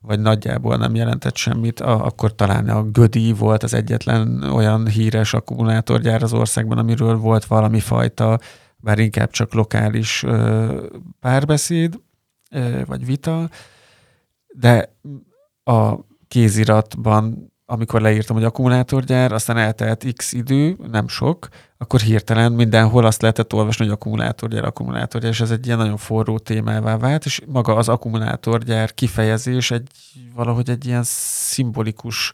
[0.00, 5.34] vagy nagyjából nem jelentett semmit, a, akkor talán a Gödi volt az egyetlen olyan híres
[5.34, 8.38] akkumulátorgyár az országban, amiről volt valami fajta
[8.80, 10.24] bár inkább csak lokális
[11.20, 12.00] párbeszéd,
[12.86, 13.50] vagy vita,
[14.54, 14.96] de
[15.64, 15.94] a
[16.28, 21.48] kéziratban, amikor leírtam, hogy akkumulátorgyár, aztán eltelt x idő, nem sok,
[21.78, 26.38] akkor hirtelen mindenhol azt lehetett olvasni, hogy akkumulátorgyár, akkumulátorgyár, és ez egy ilyen nagyon forró
[26.38, 29.88] témává vált, és maga az akkumulátorgyár kifejezés egy
[30.34, 32.32] valahogy egy ilyen szimbolikus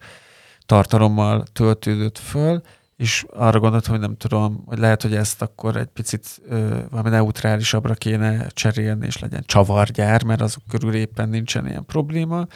[0.67, 2.63] tartalommal töltődött föl,
[2.97, 7.09] és arra gondoltam, hogy nem tudom, hogy lehet, hogy ezt akkor egy picit ö, valami
[7.09, 12.47] neutrálisabbra kéne cserélni, és legyen csavargyár, mert azok körül éppen nincsen ilyen probléma.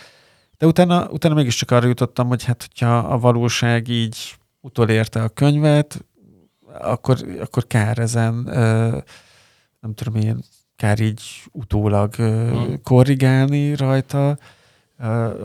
[0.59, 6.05] De utána, utána mégiscsak arra jutottam, hogy hát, hogyha a valóság így utolérte a könyvet,
[6.80, 8.99] akkor, akkor kár ezen ö,
[9.80, 10.39] nem tudom én,
[10.76, 11.22] kár így
[11.53, 12.82] utólag hmm.
[12.82, 14.39] korrigálni rajta,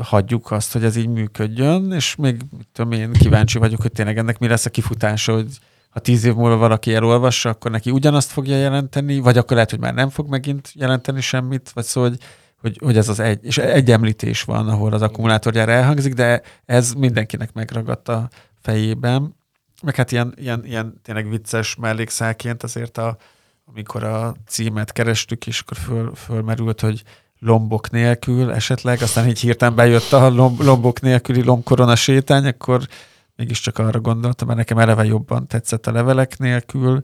[0.01, 2.41] hagyjuk azt, hogy ez így működjön, és még
[2.71, 6.33] tudom én, kíváncsi vagyok, hogy tényleg ennek mi lesz a kifutása, hogy ha tíz év
[6.33, 10.29] múlva valaki elolvassa, akkor neki ugyanazt fogja jelenteni, vagy akkor lehet, hogy már nem fog
[10.29, 12.19] megint jelenteni semmit, vagy szóval, hogy,
[12.61, 16.93] hogy, hogy ez az egy, és egy említés van, ahol az akkumulátorjára elhangzik, de ez
[16.93, 18.29] mindenkinek megragadt a
[18.61, 19.35] fejében.
[19.83, 23.17] Meg hát ilyen, ilyen, ilyen tényleg vicces mellékszáként azért, a,
[23.65, 27.03] amikor a címet kerestük, és akkor föl, fölmerült, hogy
[27.43, 32.87] lombok nélkül esetleg, aztán így hirtelen bejött a lomb, lombok nélküli lombkorona sétány, akkor
[33.35, 37.01] mégiscsak arra gondoltam, mert nekem eleve jobban tetszett a levelek nélkül,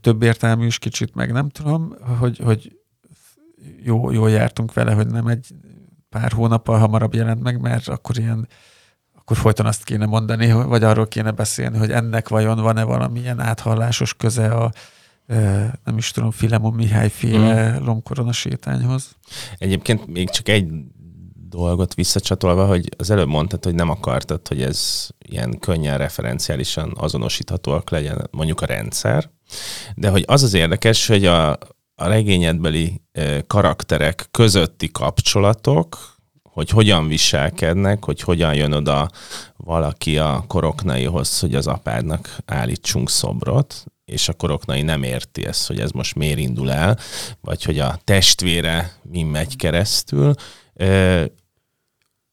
[0.00, 2.78] több értelmű is kicsit, meg nem tudom, hogy, hogy
[3.82, 5.46] jó, jó jártunk vele, hogy nem egy
[6.08, 8.48] pár hónappal hamarabb jelent meg, mert akkor ilyen
[9.14, 14.14] akkor folyton azt kéne mondani, vagy arról kéne beszélni, hogy ennek vajon van-e valamilyen áthallásos
[14.14, 14.72] köze a,
[15.84, 17.84] nem is tudom, Filemon Mihály féle mm.
[17.84, 19.16] lomkorona sétányhoz.
[19.58, 20.66] Egyébként még csak egy
[21.48, 27.90] dolgot visszacsatolva, hogy az előbb mondtad, hogy nem akartad, hogy ez ilyen könnyen referenciálisan azonosíthatóak
[27.90, 29.30] legyen mondjuk a rendszer,
[29.94, 31.50] de hogy az az érdekes, hogy a,
[31.94, 33.02] a regényedbeli
[33.46, 39.10] karakterek közötti kapcsolatok, hogy hogyan viselkednek, hogy hogyan jön oda
[39.56, 45.80] valaki a koroknaihoz, hogy az apádnak állítsunk szobrot, és a koroknai nem érti ezt, hogy
[45.80, 46.98] ez most miért indul el,
[47.40, 50.34] vagy hogy a testvére mi megy keresztül.
[50.74, 51.24] Ö,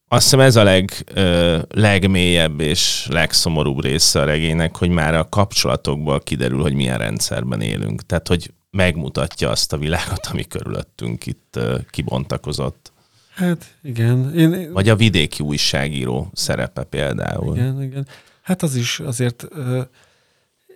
[0.07, 5.29] azt hiszem ez a leg, ö, legmélyebb és legszomorúbb része a regénynek, hogy már a
[5.29, 8.05] kapcsolatokból kiderül, hogy milyen rendszerben élünk.
[8.05, 12.91] Tehát, hogy megmutatja azt a világot, ami körülöttünk itt ö, kibontakozott.
[13.33, 14.35] Hát igen.
[14.35, 14.73] Én, én...
[14.73, 17.55] Vagy a vidéki újságíró szerepe például.
[17.55, 18.07] Igen, igen.
[18.41, 19.45] Hát az is azért...
[19.51, 19.81] Ö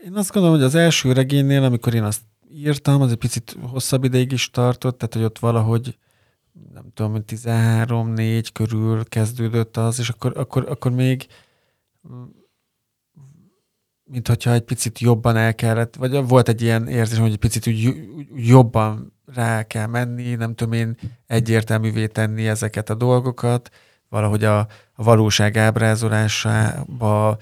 [0.06, 2.22] én azt gondolom, hogy az első regénynél, amikor én azt
[2.52, 5.98] írtam, az egy picit hosszabb ideig is tartott, tehát hogy ott valahogy
[6.74, 11.28] nem tudom, 13-4 körül kezdődött az, és akkor, akkor, akkor még
[14.04, 17.68] mint hogyha egy picit jobban el kellett, vagy volt egy ilyen érzés, hogy egy picit
[17.68, 17.86] úgy,
[18.16, 20.98] úgy jobban rá kell menni, nem tudom én
[21.28, 23.70] egyértelművé tenni ezeket a dolgokat,
[24.10, 24.60] valahogy a,
[24.94, 27.38] a valóság ábrázolásába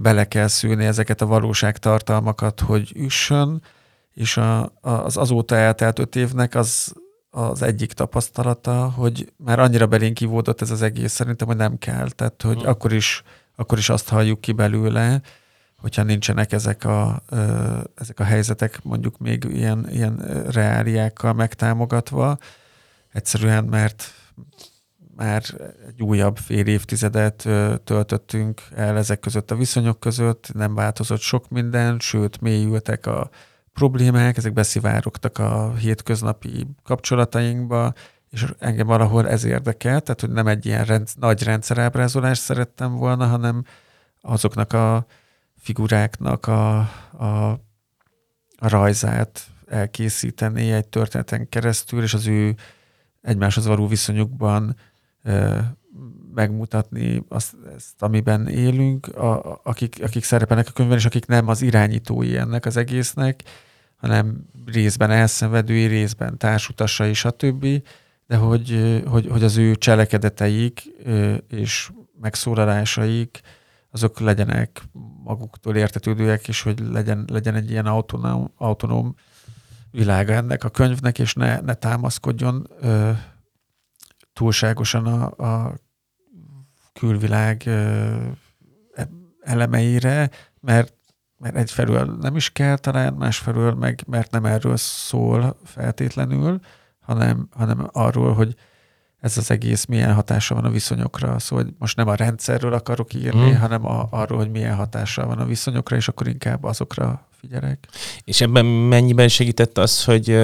[0.00, 3.62] bele kell szűni ezeket a valóságtartalmakat, hogy üssön,
[4.14, 6.92] és a, az azóta eltelt öt évnek az,
[7.30, 12.10] az egyik tapasztalata, hogy már annyira belénk kivódott ez az egész, szerintem, hogy nem kell.
[12.10, 12.68] Tehát, hogy hmm.
[12.68, 13.22] akkor, is,
[13.56, 15.20] akkor is azt halljuk ki belőle,
[15.76, 17.22] hogyha nincsenek ezek a,
[17.94, 22.38] ezek a helyzetek mondjuk még ilyen, ilyen reáliákkal megtámogatva,
[23.12, 24.04] egyszerűen mert
[25.16, 25.42] már
[25.88, 27.48] egy újabb fél évtizedet
[27.84, 33.30] töltöttünk el ezek között a viszonyok között, nem változott sok minden, sőt, mélyültek a
[33.72, 37.92] problémák, ezek beszivárogtak a hétköznapi kapcsolatainkba,
[38.30, 43.26] és engem valahol ez érdekel, tehát hogy nem egy ilyen rend, nagy rendszerábrázolást szerettem volna,
[43.26, 43.64] hanem
[44.20, 45.06] azoknak a
[45.58, 46.78] figuráknak a,
[47.18, 47.50] a,
[48.56, 52.54] a rajzát elkészíteni egy történeten keresztül, és az ő
[53.22, 54.76] egymáshoz való viszonyukban
[56.34, 61.62] megmutatni azt, ezt, amiben élünk, a, akik, akik szerepelnek a könyvben, és akik nem az
[61.62, 63.42] irányítói ennek az egésznek,
[63.96, 67.66] hanem részben elszenvedői, részben társutasai, stb.,
[68.26, 70.82] de hogy, hogy, hogy az ő cselekedeteik
[71.48, 73.40] és megszólalásaik
[73.90, 74.82] azok legyenek
[75.24, 79.14] maguktól értetődőek, és hogy legyen, legyen egy ilyen autonóm, autonóm
[79.90, 82.68] világa ennek a könyvnek, és ne, ne támaszkodjon
[84.36, 85.74] túlságosan a, a
[86.92, 87.70] külvilág
[89.40, 90.30] elemeire,
[90.60, 90.94] mert,
[91.38, 96.60] mert egyfelől nem is kell talán, másfelől meg, mert nem erről szól feltétlenül,
[97.00, 98.54] hanem, hanem arról, hogy
[99.20, 101.38] ez az egész milyen hatása van a viszonyokra.
[101.38, 103.58] Szóval hogy most nem a rendszerről akarok írni, hmm.
[103.58, 107.88] hanem a, arról, hogy milyen hatása van a viszonyokra, és akkor inkább azokra figyelek.
[108.24, 110.38] És ebben mennyiben segített az, hogy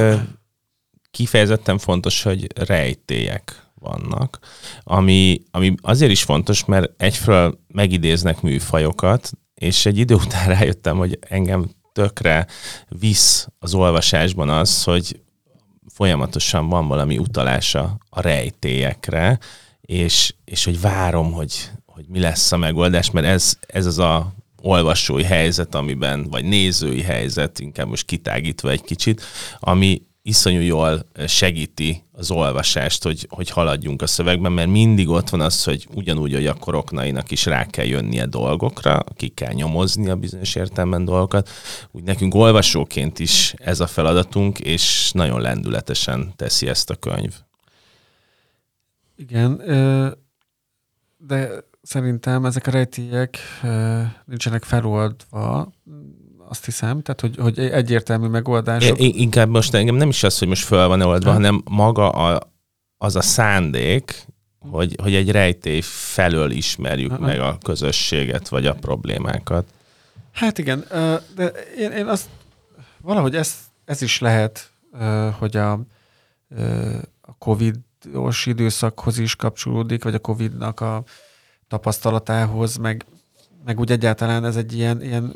[1.11, 4.39] kifejezetten fontos, hogy rejtélyek vannak,
[4.83, 11.18] ami, ami azért is fontos, mert egyfelől megidéznek műfajokat, és egy idő után rájöttem, hogy
[11.28, 12.47] engem tökre
[12.89, 15.20] visz az olvasásban az, hogy
[15.95, 19.39] folyamatosan van valami utalása a rejtélyekre,
[19.80, 24.33] és, és hogy várom, hogy, hogy mi lesz a megoldás, mert ez, ez az a
[24.62, 29.22] olvasói helyzet, amiben, vagy nézői helyzet, inkább most kitágítva egy kicsit,
[29.59, 35.40] ami, iszonyú jól segíti az olvasást, hogy, hogy haladjunk a szövegben, mert mindig ott van
[35.40, 40.16] az, hogy ugyanúgy, hogy a koroknainak is rá kell jönnie dolgokra, ki kell nyomozni a
[40.16, 41.48] bizonyos értelemben dolgokat.
[41.90, 47.34] Úgy nekünk olvasóként is ez a feladatunk, és nagyon lendületesen teszi ezt a könyv.
[49.16, 49.56] Igen,
[51.16, 51.50] de
[51.82, 53.38] szerintem ezek a rejtélyek
[54.24, 55.72] nincsenek feloldva,
[56.53, 59.00] azt hiszem, tehát hogy, hogy egyértelmű megoldások.
[59.00, 61.34] I- inkább most engem nem is az, hogy most föl van oldva, ha.
[61.34, 62.53] hanem maga a,
[62.98, 64.26] az a szándék,
[64.59, 69.64] hogy, hogy egy rejtély felől ismerjük meg a közösséget, vagy a problémákat.
[70.32, 70.84] Hát igen,
[71.34, 71.46] de
[71.78, 72.28] én, én azt
[73.00, 74.70] valahogy ez, ez is lehet,
[75.38, 75.72] hogy a,
[77.20, 81.03] a Covid-os időszakhoz is kapcsolódik, vagy a Covid-nak a
[81.68, 83.07] tapasztalatához, meg,
[83.64, 85.32] meg úgy egyáltalán ez egy ilyen, ilyen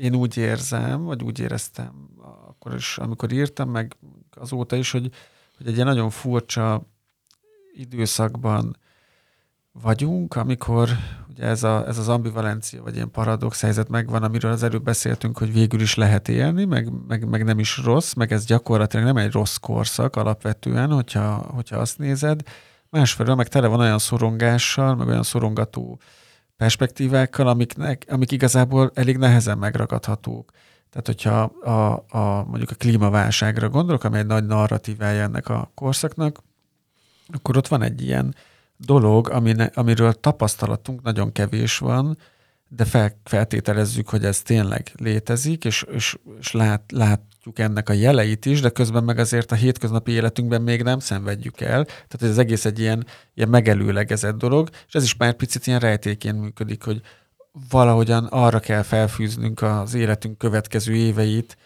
[0.00, 2.08] én úgy érzem, vagy úgy éreztem
[2.48, 3.96] akkor is, amikor írtam, meg
[4.30, 5.10] azóta is, hogy,
[5.56, 6.82] hogy egy ilyen nagyon furcsa
[7.74, 8.76] időszakban
[9.72, 10.88] vagyunk, amikor
[11.28, 15.38] ugye ez, a, ez az ambivalencia, vagy ilyen paradox helyzet megvan, amiről az előbb beszéltünk,
[15.38, 19.16] hogy végül is lehet élni, meg, meg, meg nem is rossz, meg ez gyakorlatilag nem
[19.16, 22.40] egy rossz korszak alapvetően, hogyha, hogyha azt nézed.
[22.88, 26.00] Másfelől meg tele van olyan szorongással, meg olyan szorongató
[26.60, 30.50] perspektívákkal, amiknek, amik igazából elég nehezen megragadhatók.
[30.90, 36.42] Tehát, hogyha a, a, mondjuk a klímaválságra gondolok, amely egy nagy narratívája ennek a korszaknak,
[37.32, 38.34] akkor ott van egy ilyen
[38.76, 42.18] dolog, amine, amiről tapasztalatunk nagyon kevés van,
[42.68, 46.92] de fel, feltételezzük, hogy ez tényleg létezik, és, és, és lát,
[47.44, 51.60] látjuk ennek a jeleit is, de közben meg azért a hétköznapi életünkben még nem szenvedjük
[51.60, 51.84] el.
[51.84, 56.40] Tehát ez egész egy ilyen, ilyen megelőlegezett dolog, és ez is már picit ilyen rejtéként
[56.40, 57.00] működik, hogy
[57.70, 61.56] valahogyan arra kell felfűznünk az életünk következő éveit,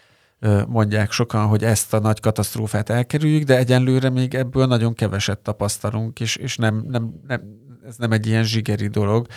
[0.67, 6.19] mondják sokan, hogy ezt a nagy katasztrófát elkerüljük, de egyenlőre még ebből nagyon keveset tapasztalunk,
[6.19, 7.41] és, és nem, nem, nem,
[7.87, 9.27] ez nem egy ilyen zsigeri dolog,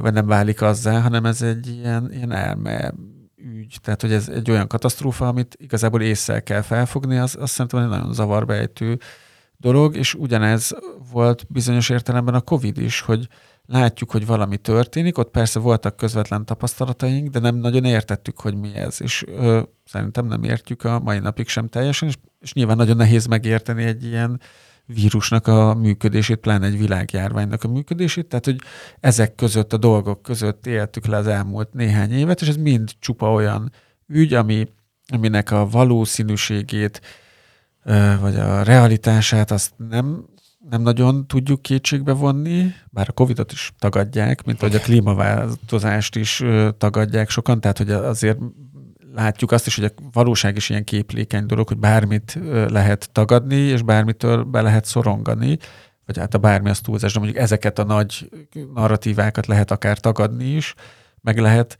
[0.00, 2.92] vagy nem válik azzá, hanem ez egy ilyen, ilyen elme
[3.44, 3.76] ügy.
[3.82, 7.88] Tehát, hogy ez egy olyan katasztrófa, amit igazából észre kell felfogni, az azt szerintem egy
[7.88, 8.98] nagyon zavarbejtő
[9.56, 10.72] dolog, és ugyanez
[11.12, 13.28] volt bizonyos értelemben a Covid is, hogy
[13.66, 18.74] látjuk, hogy valami történik, ott persze voltak közvetlen tapasztalataink, de nem nagyon értettük, hogy mi
[18.74, 22.96] ez, és ö, szerintem nem értjük a mai napig sem teljesen, és, és nyilván nagyon
[22.96, 24.40] nehéz megérteni egy ilyen
[24.94, 28.60] vírusnak a működését, pláne egy világjárványnak a működését, tehát hogy
[29.00, 33.32] ezek között, a dolgok között éltük le az elmúlt néhány évet, és ez mind csupa
[33.32, 33.72] olyan
[34.06, 34.68] ügy, ami,
[35.06, 37.00] aminek a valószínűségét,
[38.20, 40.24] vagy a realitását azt nem,
[40.70, 46.42] nem nagyon tudjuk kétségbe vonni, bár a Covid-ot is tagadják, mint hogy a klímaváltozást is
[46.78, 48.38] tagadják sokan, tehát hogy azért
[49.14, 52.38] látjuk azt is, hogy a valóság is ilyen képlékeny dolog, hogy bármit
[52.68, 55.58] lehet tagadni, és bármitől be lehet szorongani,
[56.06, 58.30] vagy hát a bármi az túlzás, de mondjuk ezeket a nagy
[58.74, 60.74] narratívákat lehet akár tagadni is,
[61.20, 61.78] meg lehet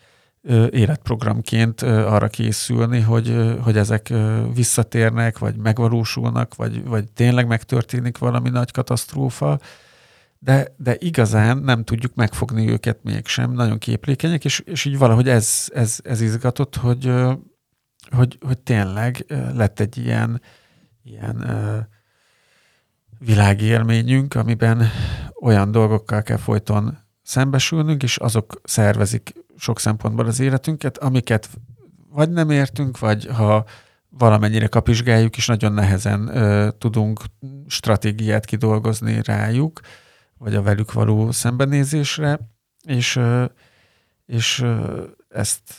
[0.70, 4.12] életprogramként arra készülni, hogy, hogy ezek
[4.54, 9.58] visszatérnek, vagy megvalósulnak, vagy, vagy tényleg megtörténik valami nagy katasztrófa,
[10.42, 15.68] de, de igazán nem tudjuk megfogni őket mégsem, nagyon képlékenyek, és, és így valahogy ez,
[15.74, 17.12] ez, ez izgatott, hogy,
[18.10, 19.24] hogy, hogy tényleg
[19.54, 20.42] lett egy ilyen,
[21.02, 21.44] ilyen
[23.18, 24.90] világélményünk, amiben
[25.40, 31.48] olyan dolgokkal kell folyton szembesülnünk, és azok szervezik sok szempontból az életünket, amiket
[32.08, 33.64] vagy nem értünk, vagy ha
[34.08, 37.20] valamennyire kapizsgáljuk, és nagyon nehezen ö, tudunk
[37.66, 39.80] stratégiát kidolgozni rájuk,
[40.40, 42.38] vagy a velük való szembenézésre,
[42.84, 43.20] és,
[44.26, 44.64] és
[45.28, 45.74] ezt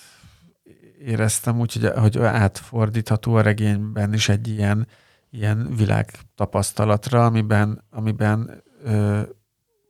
[1.05, 4.88] éreztem úgy, hogy, hogy átfordítható a regényben is egy ilyen,
[5.30, 9.22] ilyen világtapasztalatra, amiben, amiben ö,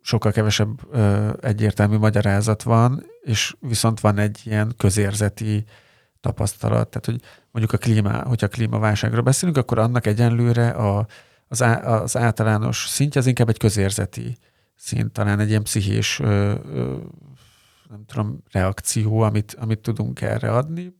[0.01, 5.63] sokkal kevesebb ö, egyértelmű magyarázat van, és viszont van egy ilyen közérzeti
[6.19, 6.89] tapasztalat.
[6.89, 11.07] Tehát, hogy mondjuk a klíma, hogyha klímaválságról beszélünk, akkor annak egyenlőre a,
[11.47, 14.37] az, á, az általános szintje az inkább egy közérzeti
[14.81, 16.97] szint, talán egy ilyen pszichés ö, ö,
[17.89, 20.99] nem tudom, reakció, amit, amit tudunk erre adni.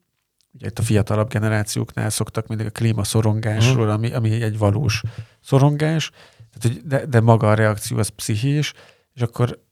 [0.53, 3.93] Ugye itt a fiatalabb generációknál szoktak mindig a klímaszorongásról, uh-huh.
[3.93, 5.03] ami, ami egy valós
[5.41, 8.73] szorongás, tehát, hogy de, de maga a reakció az pszichés,
[9.13, 9.63] és akkor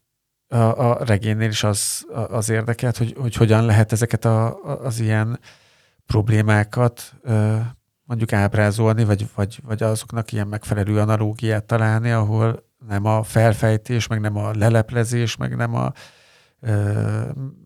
[0.48, 5.40] a, a regénynél is az, az érdekelt, hogy, hogy hogyan lehet ezeket a, az ilyen
[6.06, 7.14] problémákat
[8.04, 14.20] mondjuk ábrázolni, vagy, vagy, vagy azoknak ilyen megfelelő analógiát találni, ahol nem a felfejtés, meg
[14.20, 15.92] nem a leleplezés, meg nem a
[16.60, 17.22] ö,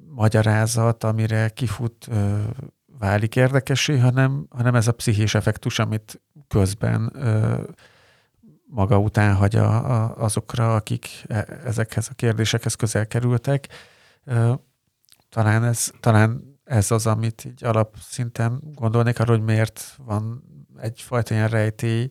[0.08, 2.38] magyarázat, amire kifut ö,
[2.98, 7.62] válik érdekessé, hanem, hanem ez a pszichés effektus, amit közben ö,
[8.66, 13.68] maga után hagy a, a, azokra, akik e, ezekhez a kérdésekhez közel kerültek.
[14.24, 14.54] Ö,
[15.28, 20.44] talán ez, talán ez az, amit így alapszinten gondolnék arról, hogy miért van
[20.80, 22.10] egyfajta ilyen rejtély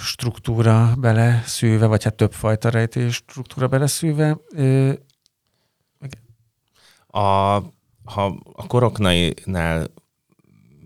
[0.00, 4.38] struktúra beleszűve, vagy hát többfajta rejtély struktúra beleszűve.
[7.06, 7.20] A,
[8.04, 9.86] ha a koroknainál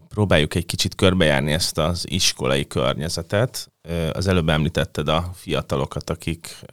[0.08, 3.72] próbáljuk egy kicsit körbejárni ezt az iskolai környezetet,
[4.12, 6.64] az előbb említetted a fiatalokat, akik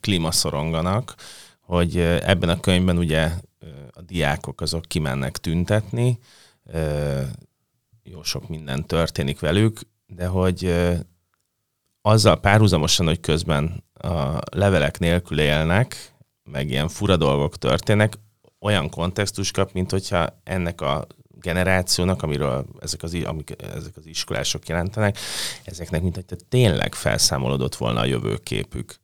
[0.00, 1.14] klímaszoronganak,
[1.60, 3.30] hogy ebben a könyvben ugye
[3.90, 6.18] a diákok azok kimennek tüntetni,
[8.02, 10.74] jó sok minden történik velük, de hogy
[12.06, 18.18] azzal párhuzamosan, hogy közben a levelek nélkül élnek, meg ilyen fura dolgok történnek,
[18.60, 21.06] olyan kontextus kap, mint hogyha ennek a
[21.40, 25.18] generációnak, amiről ezek az, amik, ezek az iskolások jelentenek,
[25.64, 28.96] ezeknek mint hogy tényleg felszámolódott volna a jövőképük.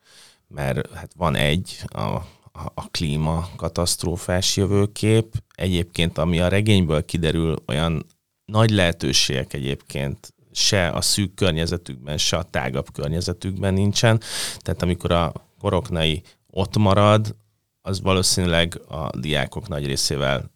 [0.48, 2.26] Mert hát van egy, a, a,
[2.74, 8.07] a klíma katasztrófás jövőkép, egyébként ami a regényből kiderül, olyan
[8.44, 14.20] nagy lehetőségek egyébként se a szűk környezetükben, se a tágabb környezetükben nincsen.
[14.59, 17.36] Tehát amikor a koroknai ott marad,
[17.82, 20.50] az valószínűleg a diákok nagy részével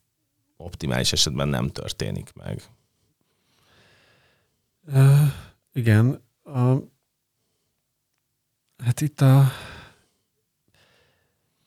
[0.57, 2.62] optimális esetben nem történik meg.
[4.86, 5.28] Uh,
[5.72, 6.20] igen.
[6.42, 6.74] A,
[8.84, 9.44] hát itt a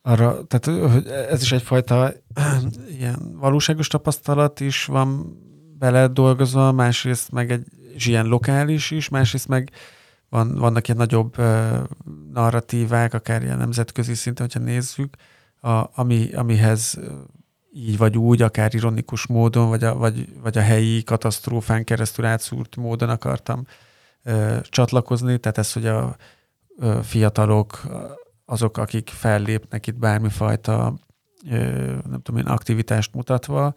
[0.02, 2.14] arra, tehát hogy ez is egyfajta
[2.90, 5.38] ilyen valóságos tapasztalat is van
[5.78, 9.72] bele dolgozva, másrészt meg egy és ilyen lokális is, másrészt meg
[10.30, 11.80] van, vannak ilyen nagyobb uh,
[12.34, 15.16] narratívák, akár ilyen nemzetközi szinten, hogyha nézzük,
[15.62, 17.00] a, ami, amihez
[17.74, 22.76] így vagy úgy, akár ironikus módon, vagy a, vagy, vagy a helyi katasztrófán keresztül átszúrt
[22.76, 23.66] módon akartam
[24.24, 25.38] uh, csatlakozni.
[25.38, 26.16] Tehát ez, hogy a
[26.78, 27.82] uh, fiatalok,
[28.46, 30.94] azok, akik fellépnek itt bármifajta
[31.46, 33.74] uh, nem tudom én, aktivitást mutatva,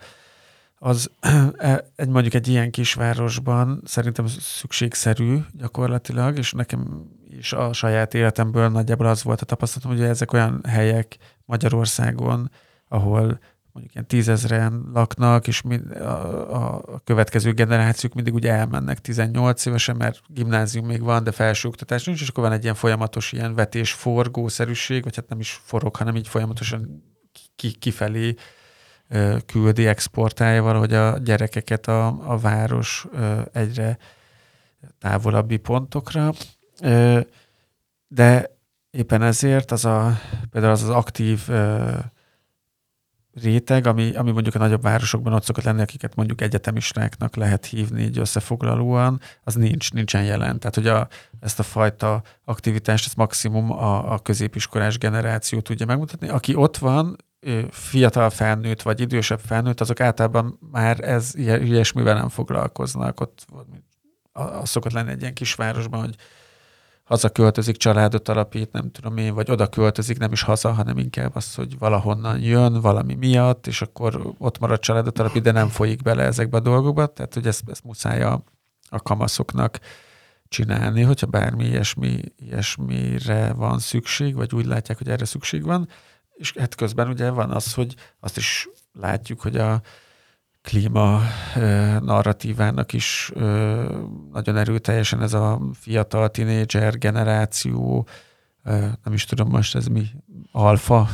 [0.85, 1.11] az
[1.59, 8.69] e, egy mondjuk egy ilyen kisvárosban szerintem szükségszerű gyakorlatilag, és nekem is a saját életemből
[8.69, 12.51] nagyjából az volt a tapasztalatom, hogy ezek olyan helyek Magyarországon,
[12.89, 13.41] ahol
[13.73, 19.97] mondjuk ilyen tízezren laknak, és mind, a, a következő generációk mindig úgy elmennek 18 évesen,
[19.97, 23.93] mert gimnázium még van, de felsőoktatás nincs, és akkor van egy ilyen folyamatos ilyen vetés
[23.93, 27.03] forgószerűség, vagy hát nem is forog, hanem így folyamatosan
[27.57, 28.35] ki, kifelé
[29.47, 33.07] küldi, exportálja valahogy a gyerekeket a, a város
[33.53, 33.99] egyre
[34.99, 36.33] távolabbi pontokra.
[38.09, 38.51] De
[38.91, 40.19] éppen ezért az a,
[40.51, 41.49] például az az aktív
[43.35, 48.03] réteg, ami, ami mondjuk a nagyobb városokban ott szokott lenni, akiket mondjuk egyetemistáknak lehet hívni
[48.03, 50.59] így összefoglalóan, az nincs, nincsen jelen.
[50.59, 51.09] Tehát, hogy a,
[51.41, 56.29] ezt a fajta aktivitást, ezt maximum a, a középiskolás generáció tudja megmutatni.
[56.29, 57.17] Aki ott van,
[57.71, 63.21] fiatal felnőtt vagy idősebb felnőtt, azok általában már ez ilyesmivel nem foglalkoznak.
[63.21, 63.47] Ott
[64.33, 66.15] az szokott lenni egy ilyen kisvárosban, hogy
[67.05, 71.37] haza költözik, családot alapít, nem tudom én, vagy oda költözik, nem is haza, hanem inkább
[71.37, 76.03] az, hogy valahonnan jön valami miatt, és akkor ott marad családot alapít, de nem folyik
[76.03, 77.07] bele ezekbe a dolgokba.
[77.07, 78.45] Tehát, hogy ezt, ezt muszáj a,
[78.89, 79.79] a kamaszoknak
[80.49, 85.89] csinálni, hogyha bármi ilyesmi, ilyesmire van szükség, vagy úgy látják, hogy erre szükség van
[86.35, 89.81] és hát közben ugye van az, hogy azt is látjuk, hogy a
[90.63, 91.21] klíma
[92.01, 93.33] narratívának is
[94.33, 98.07] nagyon erőteljesen ez a fiatal tinédzser generáció,
[99.05, 100.07] nem is tudom most ez mi,
[100.53, 101.09] alfa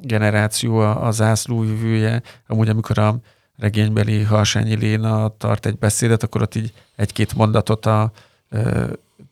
[0.00, 2.22] generáció a zászlójövője.
[2.46, 3.20] Amúgy amikor a
[3.56, 8.12] regénybeli Harsányi Léna tart egy beszédet, akkor ott így egy-két mondatot a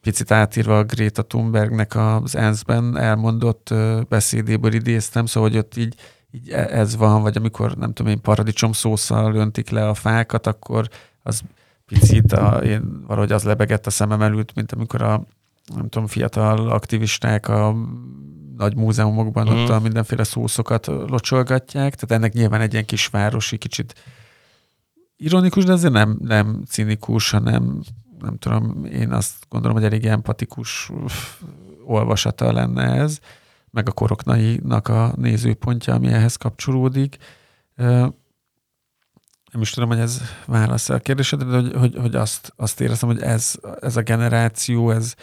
[0.00, 3.74] picit átírva a Greta Thunbergnek az ENSZ-ben elmondott
[4.08, 5.94] beszédéből idéztem, szóval hogy ott így,
[6.30, 10.46] így e, ez van, vagy amikor nem tudom én paradicsom szószal öntik le a fákat,
[10.46, 10.88] akkor
[11.22, 11.40] az
[11.86, 15.22] picit a, én valahogy az lebegett a szemem előtt, mint amikor a
[15.74, 17.76] nem tudom, fiatal aktivisták a
[18.56, 19.52] nagy múzeumokban mm.
[19.52, 23.94] ott a mindenféle szószokat locsolgatják, tehát ennek nyilván egy ilyen kisvárosi, kicsit
[25.16, 27.82] ironikus, de azért nem, nem cinikus, hanem
[28.20, 30.90] nem tudom, én azt gondolom, hogy elég empatikus
[31.84, 33.18] olvasata lenne ez,
[33.70, 37.16] meg a koroknainak a nézőpontja, ami ehhez kapcsolódik.
[39.52, 43.08] Nem is tudom, hogy ez válasz a kérdésedre, de hogy, hogy, hogy azt, azt éreztem,
[43.08, 45.14] hogy ez, ez a generáció, ez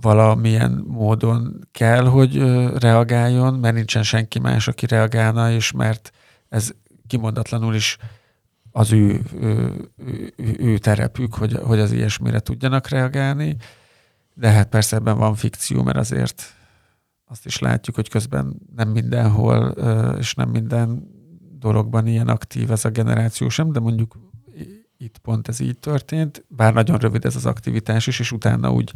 [0.00, 2.38] valamilyen módon kell, hogy
[2.78, 6.10] reagáljon, mert nincsen senki más, aki reagálna, és mert
[6.48, 6.70] ez
[7.06, 7.96] kimondatlanul is
[8.76, 13.56] az ő, ő, ő, terepük, hogy, hogy az ilyesmire tudjanak reagálni.
[14.34, 16.42] De hát persze ebben van fikció, mert azért
[17.24, 19.68] azt is látjuk, hogy közben nem mindenhol
[20.18, 21.10] és nem minden
[21.58, 24.18] dologban ilyen aktív ez a generáció sem, de mondjuk
[24.96, 28.92] itt pont ez így történt, bár nagyon rövid ez az aktivitás is, és utána úgy,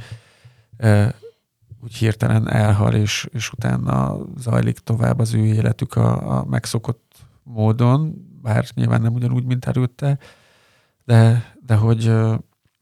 [1.82, 8.27] úgy hirtelen elhal, és, és utána zajlik tovább az ő életük a, a megszokott módon,
[8.48, 10.18] bár nyilván nem ugyanúgy, mint előtte,
[11.04, 12.12] de, de hogy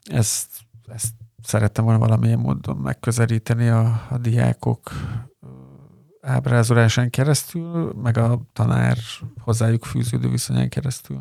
[0.05, 0.49] ezt,
[0.87, 1.13] ezt
[1.43, 4.91] szerettem volna valamilyen módon megközelíteni a, a diákok
[6.21, 8.97] ábrázolásán keresztül, meg a tanár
[9.41, 11.21] hozzájuk fűződő viszonyán keresztül.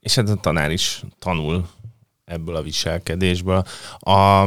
[0.00, 1.68] És hát a tanár is tanul
[2.24, 3.64] ebből a viselkedésből.
[3.98, 4.42] A,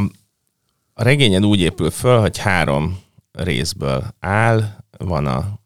[0.94, 3.00] a regényed úgy épül föl, hogy három
[3.32, 5.60] részből áll, van a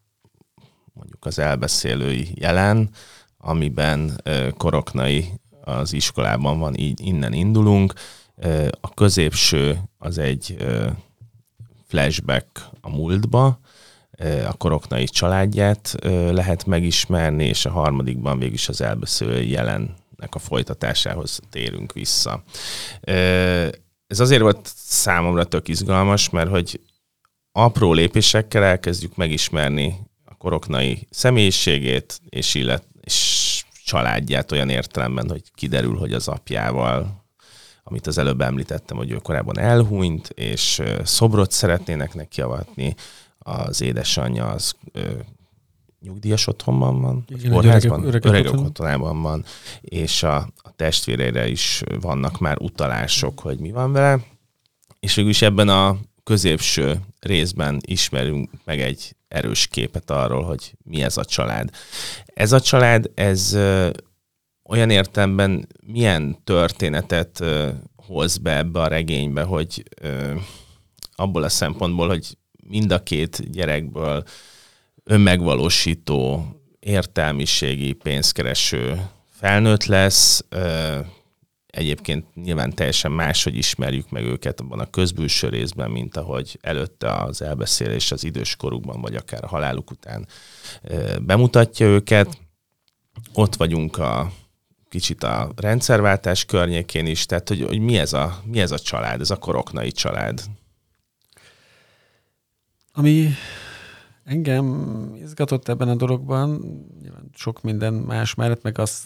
[0.92, 2.90] mondjuk az elbeszélői jelen,
[3.40, 4.20] amiben
[4.56, 5.28] Koroknai
[5.60, 7.92] az iskolában van, így innen indulunk.
[8.80, 10.56] A középső az egy
[11.86, 12.46] flashback
[12.80, 13.60] a múltba,
[14.46, 15.94] a koroknai családját
[16.30, 22.42] lehet megismerni, és a harmadikban végül az elbeszélő jelennek a folytatásához térünk vissza.
[24.06, 26.80] Ez azért volt számomra tök izgalmas, mert hogy
[27.52, 35.96] apró lépésekkel elkezdjük megismerni a koroknai személyiségét, és, illet, és családját olyan értelemben, hogy kiderül,
[35.96, 37.24] hogy az apjával,
[37.82, 42.94] amit az előbb említettem, hogy ő korábban elhunyt, és szobrot szeretnének neki avatni,
[43.38, 45.10] az édesanyja az ö,
[46.00, 49.44] nyugdíjas otthonban van, Igen, kórházban, öregek, öregek, öregek otthonában van,
[49.80, 54.18] és a, a testvérére is vannak már utalások, hogy mi van vele,
[55.00, 61.16] és is ebben a középső részben ismerünk meg egy erős képet arról, hogy mi ez
[61.16, 61.70] a család.
[62.24, 63.56] Ez a család, ez
[64.64, 67.44] olyan értemben milyen történetet
[67.96, 69.82] hoz be ebbe a regénybe, hogy
[71.14, 72.36] abból a szempontból, hogy
[72.68, 74.22] mind a két gyerekből
[75.04, 76.46] önmegvalósító,
[76.80, 80.44] értelmiségi, pénzkereső felnőtt lesz.
[81.70, 87.42] Egyébként nyilván teljesen máshogy ismerjük meg őket abban a közbülső részben, mint ahogy előtte az
[87.42, 90.26] elbeszélés az időskorukban, vagy akár a haláluk után
[91.22, 92.38] bemutatja őket.
[93.32, 94.32] Ott vagyunk a
[94.88, 99.20] kicsit a rendszerváltás környékén is, tehát hogy, hogy mi, ez a, mi ez a család,
[99.20, 100.42] ez a koroknai család.
[102.92, 103.28] Ami
[104.24, 104.66] engem
[105.22, 106.50] izgatott ebben a dologban,
[107.00, 109.04] nyilván sok minden más mellett, meg azt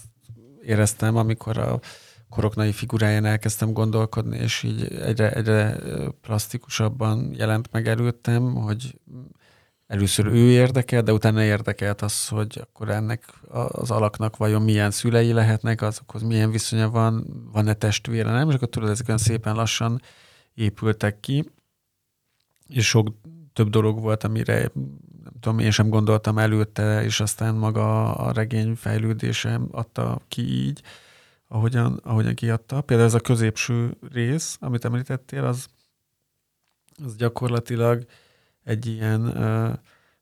[0.62, 1.80] éreztem, amikor a
[2.34, 5.76] koroknai figuráján elkezdtem gondolkodni, és így egyre, egyre
[6.20, 8.98] plastikusabban jelent meg előttem, hogy
[9.86, 13.24] először ő érdekel, de utána érdekelt az, hogy akkor ennek
[13.68, 18.68] az alaknak vajon milyen szülei lehetnek, azokhoz milyen viszonya van, van-e testvére, nem, és akkor
[18.68, 20.02] tudod, ezek olyan szépen lassan
[20.54, 21.50] épültek ki,
[22.68, 23.08] és sok
[23.52, 24.70] több dolog volt, amire
[25.24, 30.82] nem tudom, én sem gondoltam előtte, és aztán maga a regény fejlődése adta ki így,
[31.54, 32.80] ahogyan, ahogyan kiadta.
[32.80, 35.66] Például ez a középső rész, amit említettél, az,
[37.04, 38.04] az gyakorlatilag
[38.64, 39.72] egy ilyen uh,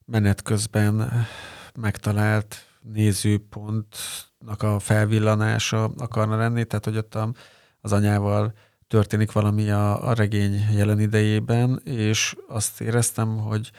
[0.04, 1.12] menet közben
[1.74, 7.18] megtalált nézőpontnak a felvillanása akarna lenni, tehát hogy ott
[7.80, 8.52] az anyával
[8.86, 13.70] történik valami a, a regény jelen idejében, és azt éreztem, hogy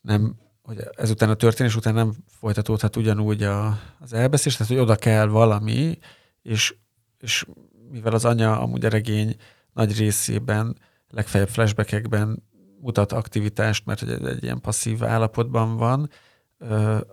[0.00, 4.96] nem, hogy ezután a történés után nem folytatódhat ugyanúgy a, az elbeszélés, tehát hogy oda
[4.96, 5.98] kell valami,
[6.42, 6.74] és,
[7.22, 7.44] és
[7.90, 9.36] mivel az anya amúgy a regény
[9.72, 12.42] nagy részében, legfeljebb flashbackekben
[12.80, 16.10] mutat aktivitást, mert egy, egy ilyen passzív állapotban van,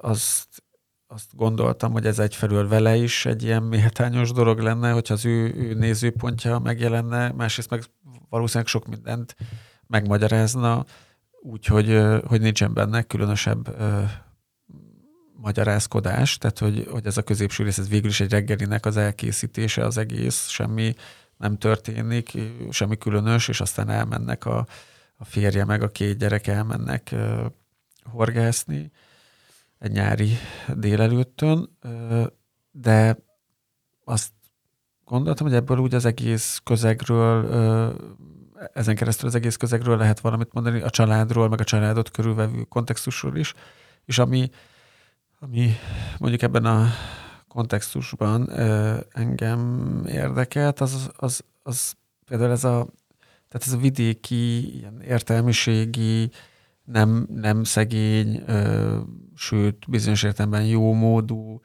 [0.01, 0.64] azt
[1.12, 5.53] azt gondoltam, hogy ez egyfelől vele is egy ilyen méltányos dolog lenne, hogyha az ő,
[5.55, 7.84] ő nézőpontja megjelenne, másrészt meg
[8.30, 9.36] valószínűleg sok mindent
[9.88, 10.86] megmagyarázna,
[11.41, 13.76] úgyhogy hogy nincsen benne különösebb
[15.41, 19.85] magyarázkodás, tehát hogy, hogy ez a középső rész, ez végül is egy reggelinek az elkészítése
[19.85, 20.95] az egész, semmi
[21.37, 22.37] nem történik,
[22.69, 24.67] semmi különös, és aztán elmennek a,
[25.17, 27.45] a férje meg a két gyerek elmennek ö,
[28.03, 28.91] horgászni
[29.79, 30.37] egy nyári
[30.75, 31.77] délelőttön,
[32.71, 33.17] de
[34.03, 34.31] azt
[35.05, 37.45] gondoltam, hogy ebből úgy az egész közegről,
[38.73, 43.37] ezen keresztül az egész közegről lehet valamit mondani, a családról, meg a családot körülvevő kontextusról
[43.37, 43.53] is,
[44.05, 44.49] és ami,
[45.39, 45.71] ami
[46.17, 46.87] mondjuk ebben a
[47.47, 48.49] kontextusban
[49.11, 51.93] engem érdekelt, az, az, az
[52.25, 52.87] például ez a,
[53.47, 56.31] tehát ez a vidéki, ilyen értelmiségi,
[56.83, 58.97] nem, nem szegény, ö,
[59.35, 61.61] sőt, bizonyos értelemben jó módú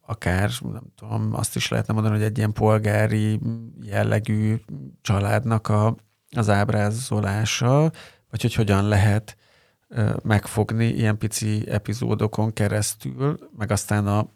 [0.00, 3.40] akár, nem tudom, azt is lehetne mondani, hogy egy ilyen polgári
[3.82, 4.56] jellegű
[5.02, 5.96] családnak a,
[6.30, 7.92] az ábrázolása,
[8.30, 9.36] vagy hogy hogyan lehet
[10.22, 14.28] megfogni ilyen pici epizódokon keresztül, meg aztán a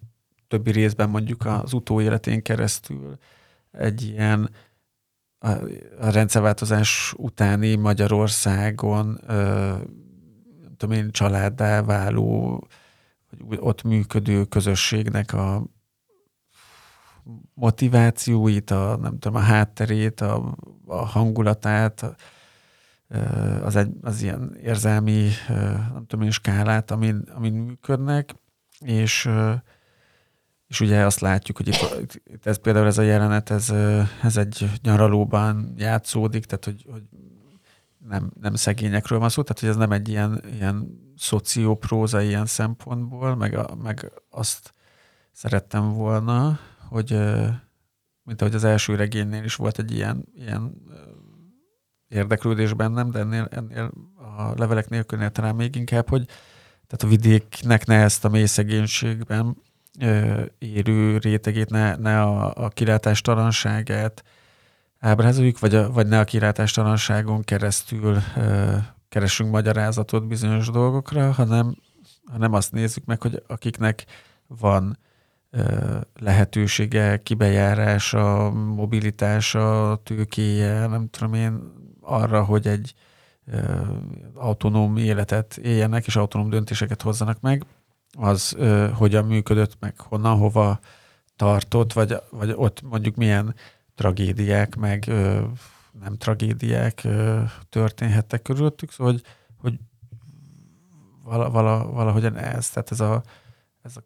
[0.49, 3.19] többi részben mondjuk az utóéletén keresztül
[3.71, 4.51] egy ilyen
[5.39, 5.49] a,
[5.99, 9.21] a rendszerváltozás utáni Magyarországon
[10.63, 12.67] nem tudom én, családdá váló,
[13.39, 15.65] vagy ott működő közösségnek a
[17.55, 20.55] motivációit, a, nem tudom, a hátterét, a,
[20.87, 22.17] a hangulatát,
[23.63, 25.29] az, egy, az ilyen érzelmi,
[25.93, 28.35] nem tudom én, skálát, amin, amin működnek,
[28.79, 29.29] és
[30.71, 33.71] és ugye azt látjuk, hogy itt, itt ez például ez a jelenet, ez,
[34.23, 37.03] ez egy nyaralóban játszódik, tehát hogy, hogy
[38.09, 43.37] nem, nem szegényekről van szó, tehát hogy ez nem egy ilyen, ilyen szociopróza ilyen szempontból,
[43.37, 44.75] meg, a, meg azt
[45.33, 46.59] szerettem volna,
[46.89, 47.11] hogy
[48.23, 50.83] mint ahogy az első regénynél is volt egy ilyen, ilyen
[52.11, 53.91] érdeklődés bennem, de ennél, ennél
[54.37, 56.25] a levelek nélkülnél talán még inkább, hogy
[56.87, 59.57] tehát a vidéknek ne ezt a mély szegénységben
[60.59, 64.25] érő rétegét, ne, ne a, a kilátástalanságát
[64.99, 68.77] ábrázoljuk, vagy, a, vagy ne a kilátástalanságon keresztül ö,
[69.09, 71.75] keresünk magyarázatot bizonyos dolgokra, hanem,
[72.25, 74.05] hanem azt nézzük meg, hogy akiknek
[74.47, 74.99] van
[75.51, 81.73] ö, lehetősége, kibejárása, mobilitása, tőkéje, nem tudom én,
[82.11, 82.95] arra, hogy egy
[84.35, 87.65] autonóm életet éljenek, és autonóm döntéseket hozzanak meg,
[88.19, 90.81] az ö, hogyan működött, meg honnan, hova
[91.37, 93.55] tartott, vagy, vagy ott mondjuk milyen
[93.95, 95.07] tragédiák, meg
[96.01, 97.07] nem tragédiák
[97.69, 99.23] történhettek körülöttük, szóval hogy,
[99.57, 99.79] hogy
[101.25, 103.23] vala, vala, valahogyan ez, tehát ez a,
[103.83, 104.03] ez a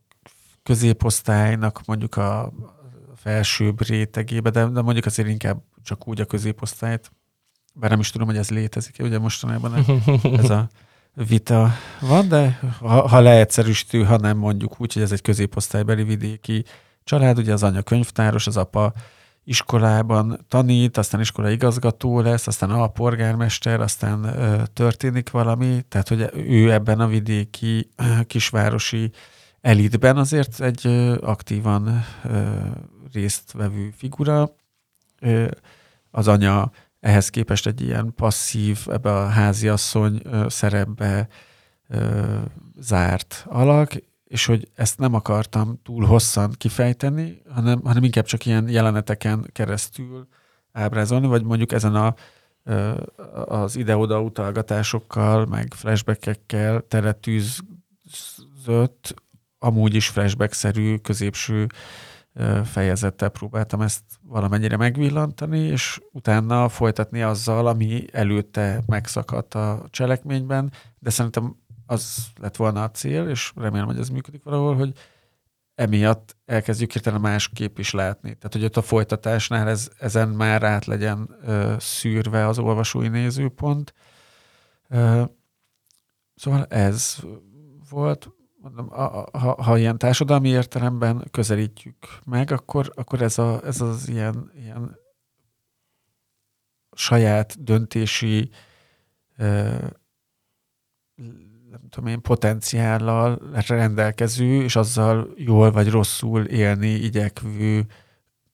[0.63, 2.53] középosztálynak mondjuk a
[3.15, 7.13] felsőbb rétegébe, de, de mondjuk azért inkább csak úgy a középosztályt,
[7.75, 9.75] bár nem is tudom, hogy ez létezik, ugye mostanában
[10.43, 10.69] ez a
[11.15, 11.71] vita
[12.01, 16.65] van, de ha, ha leegyszerűsítő, ha nem mondjuk úgy, hogy ez egy középosztálybeli vidéki
[17.05, 18.93] család, ugye az anya könyvtáros, az apa
[19.45, 26.31] iskolában tanít, aztán iskola igazgató lesz, aztán a polgármester, aztán ö, történik valami, tehát hogy
[26.35, 29.11] ő ebben a vidéki ö, kisvárosi
[29.61, 32.57] elitben azért egy ö, aktívan ö,
[33.13, 34.55] résztvevő figura.
[35.21, 35.47] Ö,
[36.11, 36.71] az anya
[37.05, 41.29] ehhez képest egy ilyen passzív, ebbe a háziasszony szerepbe
[42.79, 43.93] zárt alak,
[44.25, 50.27] és hogy ezt nem akartam túl hosszan kifejteni, hanem, hanem inkább csak ilyen jeleneteken keresztül
[50.73, 52.15] ábrázolni, vagy mondjuk ezen a,
[53.45, 57.65] az ide-oda utalgatásokkal, meg flashbackekkel teretűzött,
[59.59, 61.67] amúgy is flashback-szerű középső
[62.65, 71.11] fejezettel próbáltam ezt valamennyire megvillantani, és utána folytatni azzal, ami előtte megszakadt a cselekményben, de
[71.11, 71.57] szerintem
[71.87, 74.93] az lett volna a cél, és remélem, hogy ez működik valahol, hogy
[75.75, 78.35] emiatt elkezdjük hirtelen másképp is látni.
[78.35, 83.95] Tehát, hogy ott a folytatásnál ez, ezen már át legyen ö, szűrve az olvasói nézőpont.
[84.89, 85.23] Ö,
[86.35, 87.17] szóval ez
[87.91, 88.29] volt
[88.65, 94.09] mondom, a, ha, ha ilyen társadalmi értelemben közelítjük meg, akkor, akkor ez, a, ez az
[94.09, 94.99] ilyen, ilyen
[96.93, 98.51] saját döntési
[101.71, 107.87] nem tudom én, potenciállal rendelkező, és azzal jól vagy rosszul élni igyekvő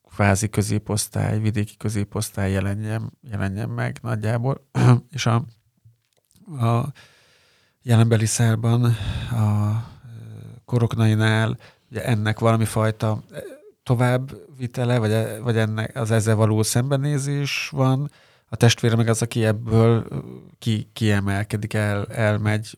[0.08, 4.68] kvázi középosztály, vidéki középosztály jelenjen, jelenjen meg nagyjából.
[5.16, 5.44] és a,
[6.58, 6.92] a
[7.82, 8.84] jelenbeli szárban
[9.30, 9.84] a
[10.70, 11.58] koroknainál
[11.90, 13.40] ugye ennek valami fajta eh,
[13.82, 18.10] továbbvitele, vagy, e, vagy ennek az ezzel való szembenézés van,
[18.48, 20.06] a testvére meg az, aki ebből
[20.58, 22.76] ki, kiemelkedik, el, elmegy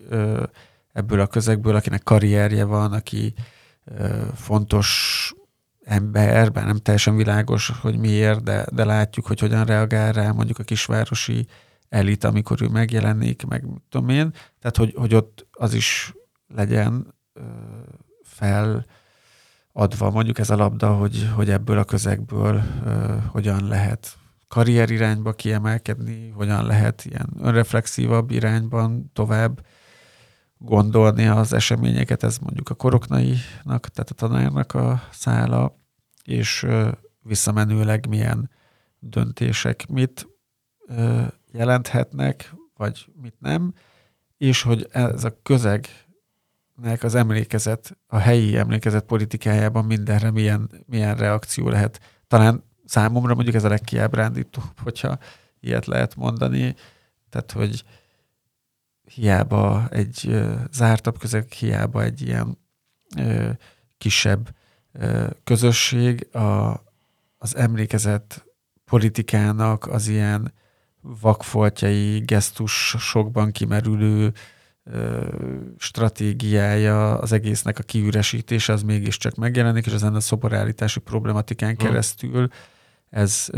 [0.92, 3.34] ebből a közegből, akinek karrierje van, aki
[4.34, 5.32] fontos
[5.84, 10.58] ember, bár nem teljesen világos, hogy miért, de, de látjuk, hogy hogyan reagál rá mondjuk
[10.58, 11.46] a kisvárosi
[11.88, 14.30] elit, amikor ő megjelenik, meg tudom én.
[14.60, 16.14] Tehát, hogy, hogy ott az is
[16.54, 17.14] legyen
[18.22, 22.62] feladva mondjuk ez a labda, hogy, hogy ebből a közegből
[23.30, 24.16] hogyan lehet
[24.48, 29.66] karrier irányba kiemelkedni, hogyan lehet ilyen önreflexívabb irányban tovább
[30.58, 35.78] gondolni az eseményeket, ez mondjuk a koroknainak, tehát a tanárnak a szála,
[36.24, 36.66] és
[37.22, 38.50] visszamenőleg milyen
[38.98, 40.28] döntések mit
[41.52, 43.74] jelenthetnek, vagy mit nem,
[44.36, 45.86] és hogy ez a közeg
[46.74, 52.00] nek az emlékezet, a helyi emlékezet politikájában mindenre milyen, milyen reakció lehet.
[52.26, 55.18] Talán számomra mondjuk ez a legkiábrándítóbb, hogyha
[55.60, 56.74] ilyet lehet mondani.
[57.30, 57.84] Tehát, hogy
[59.04, 62.58] hiába egy ö, zártabb közeg, hiába egy ilyen
[63.16, 63.50] ö,
[63.98, 64.54] kisebb
[64.92, 66.82] ö, közösség, a,
[67.38, 68.44] az emlékezet
[68.84, 70.52] politikának az ilyen
[71.00, 74.32] vakfoltjai, gesztus sokban kimerülő
[75.78, 81.86] stratégiája, az egésznek a kiüresítése, az mégiscsak megjelenik, és ezen a szoborállítási problematikán hmm.
[81.86, 82.48] keresztül
[83.10, 83.48] ez,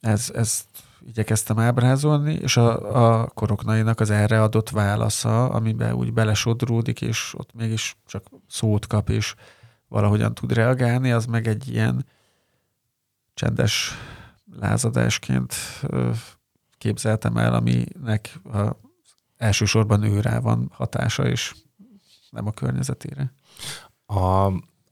[0.00, 0.66] ez, ezt
[1.06, 7.54] igyekeztem ábrázolni, és a, a koroknainak az erre adott válasza, amiben úgy belesodródik, és ott
[7.54, 9.34] mégis csak szót kap, és
[9.88, 12.06] valahogyan tud reagálni, az meg egy ilyen
[13.34, 13.92] csendes
[14.58, 15.54] lázadásként
[16.78, 18.76] képzeltem el, aminek a,
[19.40, 21.54] elsősorban ő rá van hatása, és
[22.30, 23.32] nem a környezetére.
[24.06, 24.46] A,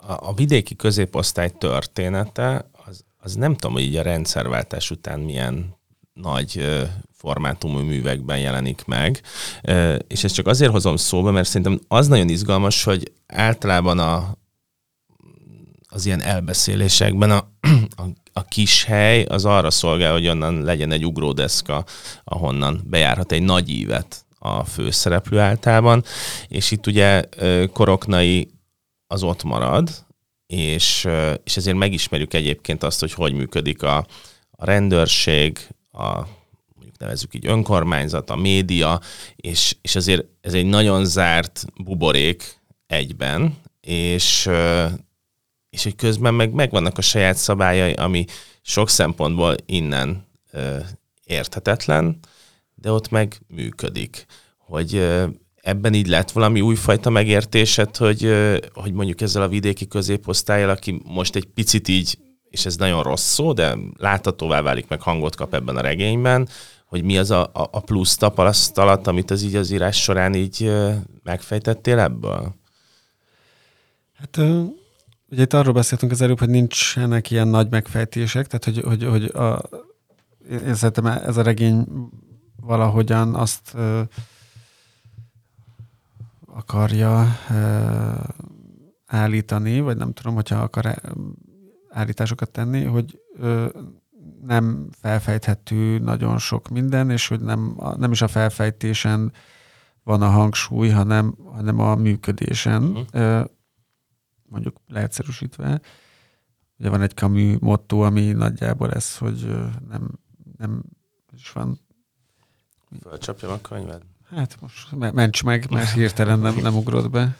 [0.07, 5.76] a vidéki középosztály története, az, az nem tudom, hogy így a rendszerváltás után milyen
[6.12, 6.78] nagy
[7.12, 9.22] formátumú művekben jelenik meg.
[10.07, 14.36] És ezt csak azért hozom szóba, mert szerintem az nagyon izgalmas, hogy általában a,
[15.88, 17.36] az ilyen elbeszélésekben a,
[17.96, 21.84] a, a kis hely az arra szolgál, hogy onnan legyen egy ugródeszka,
[22.24, 26.05] ahonnan bejárhat egy nagy ívet a főszereplő általában,
[26.49, 27.22] és itt ugye
[27.72, 28.49] Koroknai
[29.07, 30.07] az ott marad,
[30.47, 31.09] és,
[31.45, 33.97] és ezért megismerjük egyébként azt, hogy hogy működik a,
[34.51, 35.59] a rendőrség,
[35.93, 36.26] a
[36.74, 39.01] mondjuk nevezzük így önkormányzat, a média,
[39.36, 44.49] és, és azért ez egy nagyon zárt buborék egyben, és,
[45.70, 48.24] és hogy közben meg megvannak a saját szabályai, ami
[48.62, 50.26] sok szempontból innen
[51.24, 52.18] érthetetlen,
[52.80, 54.26] de ott meg működik.
[54.58, 55.08] Hogy
[55.56, 58.32] ebben így lett valami újfajta megértésed, hogy,
[58.74, 62.18] hogy mondjuk ezzel a vidéki középosztályjal, aki most egy picit így,
[62.50, 66.48] és ez nagyon rossz szó, de láthatóvá válik, meg hangot kap ebben a regényben,
[66.86, 70.72] hogy mi az a, a plusz tapasztalat, amit az így az írás során így
[71.22, 72.54] megfejtettél ebből?
[74.18, 74.38] Hát
[75.30, 79.24] Ugye itt arról beszéltünk az előbb, hogy nincsenek ilyen nagy megfejtések, tehát hogy, hogy, hogy
[79.24, 79.68] a,
[80.50, 81.86] én szerintem ez a regény
[82.68, 84.02] valahogyan azt ö,
[86.46, 88.10] akarja ö,
[89.06, 91.00] állítani, vagy nem tudom, hogyha akar
[91.88, 93.66] állításokat tenni, hogy ö,
[94.42, 99.32] nem felfejthető nagyon sok minden, és hogy nem, nem is a felfejtésen
[100.02, 102.82] van a hangsúly, hanem, hanem a működésen.
[102.82, 103.44] Uh-huh
[104.48, 105.80] mondjuk leegyszerűsítve.
[106.78, 109.56] Ugye van egy kamű motto, ami nagyjából ez, hogy
[109.88, 110.10] nem,
[110.58, 110.82] nem
[111.32, 111.80] is van.
[113.03, 114.03] Fölcsapjam a könyved?
[114.30, 117.36] Hát most ments meg, mert hirtelen nem, nem ugrott be.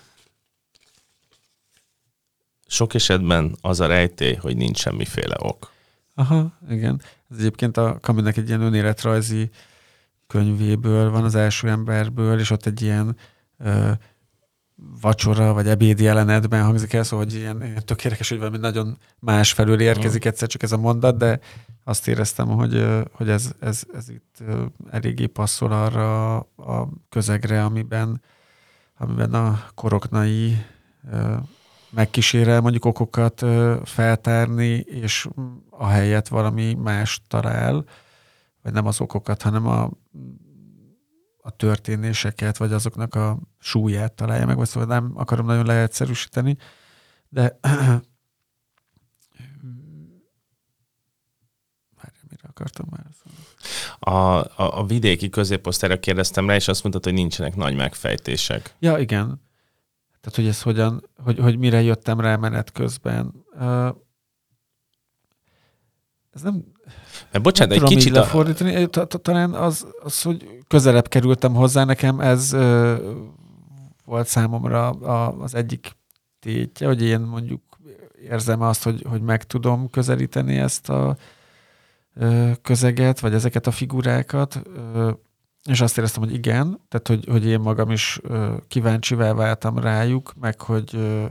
[2.67, 5.73] Sok esetben az a rejtély, hogy nincs semmiféle ok.
[6.15, 7.03] Aha, igen.
[7.31, 9.51] Ez egyébként a Kaminek egy ilyen önéletrajzi
[10.27, 13.17] könyvéből van az első emberből, és ott egy ilyen
[15.01, 18.99] vacsora vagy ebéd jelenetben hangzik el, szóval hogy ilyen, ilyen tök érdekes, hogy valami nagyon
[19.19, 20.29] más felül érkezik mm.
[20.29, 21.41] egyszer csak ez a mondat, de
[21.85, 24.39] azt éreztem, hogy, hogy ez, ez, ez itt
[24.91, 28.23] eléggé passzol arra a közegre, amiben,
[28.99, 30.65] amiben a koroknai
[31.91, 33.45] megkísérel mondjuk okokat
[33.85, 35.29] feltárni, és
[35.71, 37.85] a helyet valami más talál,
[38.63, 39.91] vagy nem az okokat, hanem a
[41.49, 46.57] a történéseket, vagy azoknak a súlyát találja meg, vagy szóval nem akarom nagyon leegyszerűsíteni,
[47.29, 47.59] de
[52.31, 53.07] mire akartam már
[53.99, 58.75] a, a, a vidéki középosztályra kérdeztem rá, és azt mondtad, hogy nincsenek nagy megfejtések.
[58.79, 59.27] Ja, igen.
[60.21, 63.45] Tehát, hogy ez hogyan, hogy, hogy mire jöttem rá menet közben.
[66.31, 66.65] Ez nem,
[67.33, 68.17] mert bocsánat, egy kicsit...
[68.17, 68.25] A...
[68.25, 68.89] fordítani,
[69.23, 72.95] talán az, az, hogy közelebb kerültem hozzá, nekem ez ö,
[74.05, 75.97] volt számomra a, az egyik
[76.41, 77.63] tétje, hogy én mondjuk
[78.29, 81.17] érzem azt, hogy, hogy meg tudom közelíteni ezt a
[82.15, 84.61] ö, közeget, vagy ezeket a figurákat,
[84.95, 85.11] ö,
[85.65, 90.33] és azt éreztem, hogy igen, tehát hogy, hogy én magam is ö, kíváncsivá váltam rájuk,
[90.41, 91.25] meg hogy ö,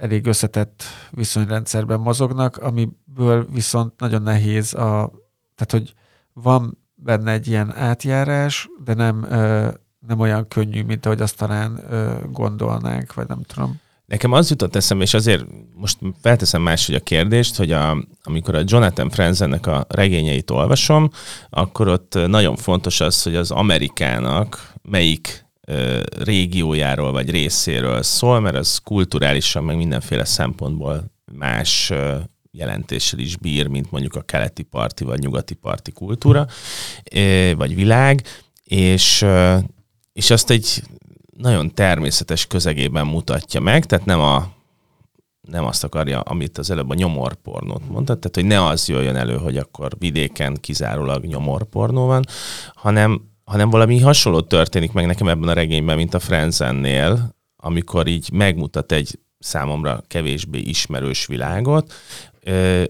[0.00, 5.12] elég összetett viszonyrendszerben mozognak, amiből viszont nagyon nehéz a,
[5.54, 5.92] tehát hogy
[6.32, 9.26] van benne egy ilyen átjárás, de nem,
[10.06, 11.80] nem olyan könnyű, mint ahogy azt talán
[12.32, 13.80] gondolnánk, vagy nem tudom.
[14.06, 15.44] Nekem az jutott eszembe, és azért
[15.74, 21.10] most felteszem máshogy a kérdést, hogy a, amikor a Jonathan Franzennek a regényeit olvasom,
[21.50, 25.45] akkor ott nagyon fontos az, hogy az Amerikának melyik
[26.18, 31.92] régiójáról vagy részéről szól, mert az kulturálisan meg mindenféle szempontból más
[32.50, 36.46] jelentéssel is bír, mint mondjuk a keleti parti vagy nyugati parti kultúra,
[37.56, 38.22] vagy világ,
[38.64, 39.26] és,
[40.12, 40.82] és azt egy
[41.36, 44.54] nagyon természetes közegében mutatja meg, tehát nem a
[45.40, 49.36] nem azt akarja, amit az előbb a nyomorpornót mondta, tehát hogy ne az jöjjön elő,
[49.36, 52.24] hogy akkor vidéken kizárólag nyomorpornó van,
[52.74, 58.30] hanem, hanem valami hasonló történik meg nekem ebben a regényben, mint a Frenzennél, amikor így
[58.32, 61.92] megmutat egy számomra kevésbé ismerős világot,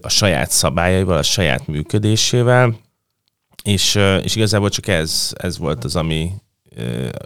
[0.01, 2.79] a saját szabályaival, a saját működésével,
[3.63, 6.31] és, és igazából csak ez, ez volt az, ami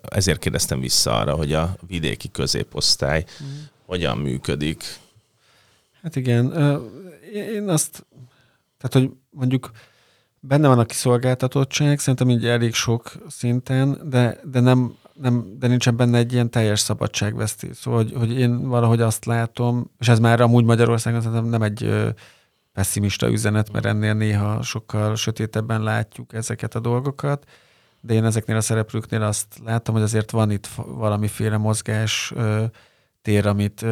[0.09, 3.47] ezért kérdeztem vissza arra, hogy a vidéki középosztály mm.
[3.85, 4.83] hogyan működik.
[6.01, 6.53] Hát igen,
[7.33, 8.05] én azt,
[8.77, 9.71] tehát hogy mondjuk
[10.41, 15.95] benne van a kiszolgáltatottság, szerintem így elég sok szinten, de, de nem, nem, de nincsen
[15.95, 17.77] benne egy ilyen teljes szabadságvesztés.
[17.77, 22.11] Szóval, hogy, hogy én valahogy azt látom, és ez már amúgy Magyarországon szerintem nem egy
[22.73, 27.49] pessimista üzenet, mert ennél néha sokkal sötétebben látjuk ezeket a dolgokat,
[28.01, 32.33] de én ezeknél a szereplőknél azt látom, hogy azért van itt valamiféle mozgás
[33.21, 33.85] tér, amit,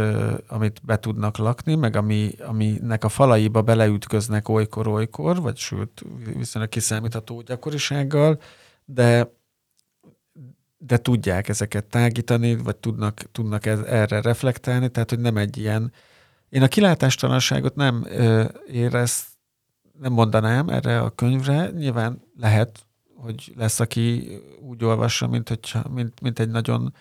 [0.48, 6.06] amit be tudnak lakni, meg ami, aminek a falaiba beleütköznek olykor-olykor, vagy sőt,
[6.36, 8.40] viszonylag kiszámítható gyakorisággal,
[8.86, 9.38] de
[10.82, 15.92] de tudják ezeket tágítani, vagy tudnak, tudnak erre reflektálni, tehát hogy nem egy ilyen...
[16.50, 19.26] Én a kilátástalanságot nem ö, érez,
[20.00, 24.28] nem mondanám erre a könyvre, nyilván lehet, hogy lesz, aki
[24.62, 26.94] úgy olvassa, mint, hogyha, mint, mint egy nagyon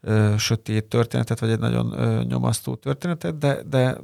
[0.00, 3.98] ö, sötét történetet, vagy egy nagyon ö, nyomasztó történetet, de, de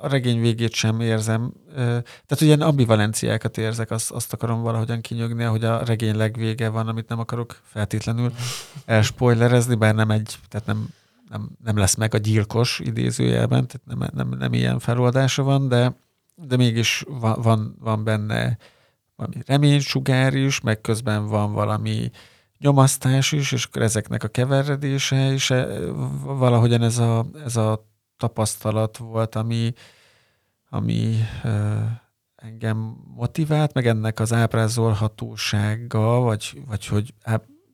[0.00, 1.52] a regény végét sem érzem.
[1.74, 7.08] Tehát ugye ambivalenciákat érzek, azt, azt akarom valahogyan kinyögni, hogy a regény legvége van, amit
[7.08, 8.32] nem akarok feltétlenül
[8.84, 10.88] elspoilerezni, bár nem egy, tehát nem,
[11.30, 15.96] nem, nem lesz meg a gyilkos idézőjelben, tehát nem, nem, nem ilyen feloldása van, de,
[16.34, 18.58] de mégis van, van, van benne
[19.16, 22.10] valami reménysugár is, meg közben van valami
[22.60, 25.52] nyomasztás is, és akkor ezeknek a keveredése is
[26.22, 29.72] valahogyan ez a, ez a tapasztalat volt, ami,
[30.68, 31.16] ami
[32.36, 37.14] engem motivált, meg ennek az ábrázolhatósága, vagy, vagy hogy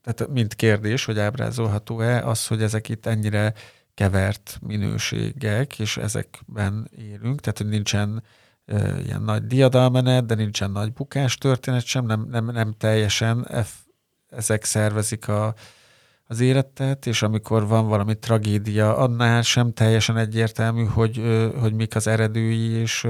[0.03, 3.55] tehát mint kérdés, hogy ábrázolható-e az, hogy ezek itt ennyire
[3.95, 8.23] kevert minőségek, és ezekben élünk, tehát hogy nincsen
[8.65, 13.86] e, ilyen nagy diadalmenet, de nincsen nagy bukás történet sem, nem, nem, nem teljesen F,
[14.29, 15.55] ezek szervezik a,
[16.27, 21.23] az életet, és amikor van valami tragédia, annál sem teljesen egyértelmű, hogy,
[21.61, 23.07] hogy mik az eredői, és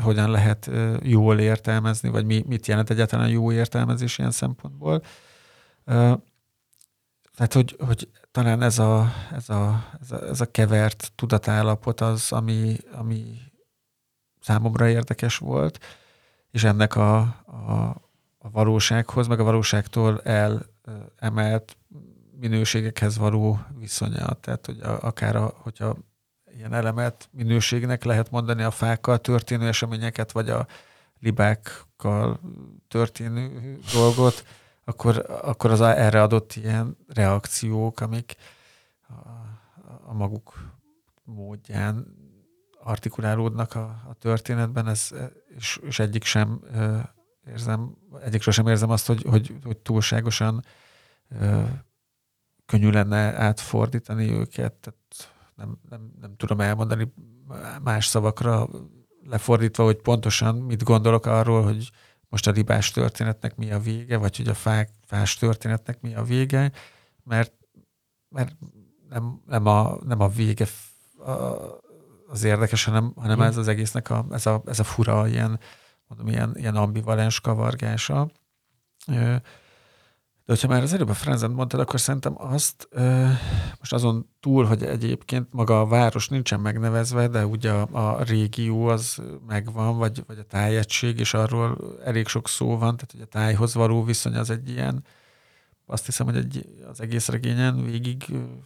[0.00, 0.70] hogyan lehet
[1.02, 5.02] jól értelmezni, vagy mi, mit jelent egyáltalán jó értelmezés ilyen szempontból.
[7.36, 12.32] Tehát, hogy, hogy talán ez a, ez, a, ez, a, ez a kevert tudatállapot az,
[12.32, 13.38] ami, ami
[14.40, 15.78] számomra érdekes volt,
[16.50, 18.04] és ennek a, a,
[18.46, 20.66] a valósághoz, meg a valóságtól el
[21.16, 21.76] emelt
[22.40, 24.32] minőségekhez való viszonya.
[24.32, 25.96] Tehát, hogy a, akár a, hogyha
[26.56, 30.66] ilyen elemelt minőségnek lehet mondani a fákkal történő eseményeket, vagy a
[31.20, 32.40] libákkal
[32.88, 34.44] történő dolgot,
[34.84, 38.36] akkor, akkor az erre adott ilyen reakciók, amik
[39.08, 39.12] a,
[40.06, 40.74] a maguk
[41.24, 42.06] módján
[42.82, 45.10] artikulálódnak a, a történetben, ez,
[45.56, 46.60] és, és egyik sem
[47.50, 50.64] érzem, egyikről sem érzem azt, hogy, hogy, hogy túlságosan
[51.40, 51.62] ö,
[52.66, 57.12] könnyű lenne átfordítani őket, tehát nem, nem, nem tudom elmondani
[57.82, 58.68] más szavakra
[59.28, 61.90] lefordítva, hogy pontosan mit gondolok arról, hogy
[62.28, 66.22] most a libás történetnek mi a vége, vagy hogy a fák, fás történetnek mi a
[66.22, 66.72] vége,
[67.22, 67.52] mert,
[68.28, 68.56] mert
[69.08, 70.66] nem, nem, a, nem a vége
[72.28, 75.60] az érdekes, hanem, hanem ez az egésznek a, ez, a, ez a fura ilyen
[76.08, 78.30] mondom, ilyen, ilyen ambivalens kavargása.
[79.06, 82.88] De hogyha már az előbb a Frenzent mondtad, akkor szerintem azt
[83.78, 88.86] most azon túl, hogy egyébként maga a város nincsen megnevezve, de ugye a, a régió
[88.86, 93.26] az megvan, vagy, vagy a tájegység, és arról elég sok szó van, tehát hogy a
[93.26, 95.04] tájhoz való viszony az egy ilyen,
[95.86, 98.24] azt hiszem, hogy egy, az egész regényen végig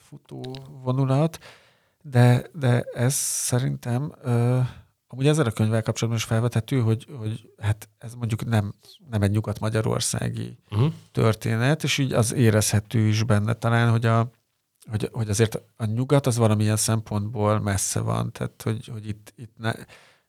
[0.08, 1.38] futó vonulat,
[2.02, 4.12] de, de ez szerintem
[5.12, 8.74] Amúgy ezzel a könyvvel kapcsolatban is felvethető, hogy, hogy hát ez mondjuk nem,
[9.10, 10.92] nem egy nyugat-magyarországi uh-huh.
[11.12, 14.30] történet, és így az érezhető is benne talán, hogy, a,
[14.90, 19.52] hogy, hogy azért a nyugat az valamilyen szempontból messze van, tehát hogy, hogy itt, itt
[19.56, 19.72] ne,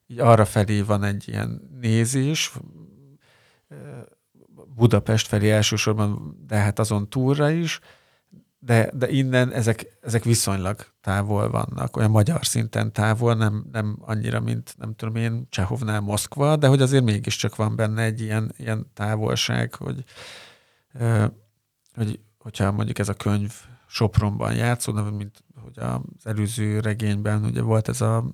[0.08, 2.54] így arra felé van egy ilyen nézés,
[4.76, 7.80] Budapest felé elsősorban, de hát azon túlra is,
[8.64, 14.40] de, de innen ezek, ezek viszonylag távol vannak, olyan magyar szinten távol, nem, nem annyira,
[14.40, 18.92] mint nem tudom én, Csehovnál Moszkva, de hogy azért mégiscsak van benne egy ilyen, ilyen
[18.94, 20.04] távolság, hogy,
[21.94, 23.54] hogy hogyha mondjuk ez a könyv
[23.88, 28.26] Sopronban játszódna, mint hogy az előző regényben ugye volt ez a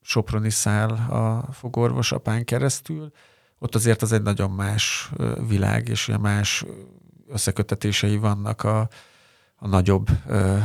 [0.00, 3.10] Soproni szál a fogorvos apán keresztül,
[3.58, 5.10] ott azért az egy nagyon más
[5.48, 6.64] világ, és olyan más
[7.28, 8.88] összekötetései vannak a,
[9.56, 10.58] a nagyobb ö,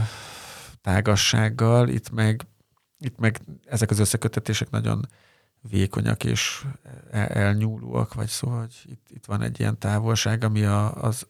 [0.81, 2.45] tágassággal, itt meg,
[2.97, 5.07] itt meg ezek az összekötetések nagyon
[5.61, 6.65] vékonyak és
[7.11, 11.27] el, elnyúlóak, vagy szóval, hogy itt, itt van egy ilyen távolság, ami a, az,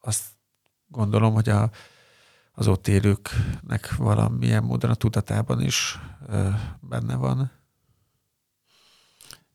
[0.00, 0.24] azt
[0.86, 1.70] gondolom, hogy a,
[2.52, 6.48] az ott élőknek valamilyen módon a tudatában is ö,
[6.80, 7.50] benne van.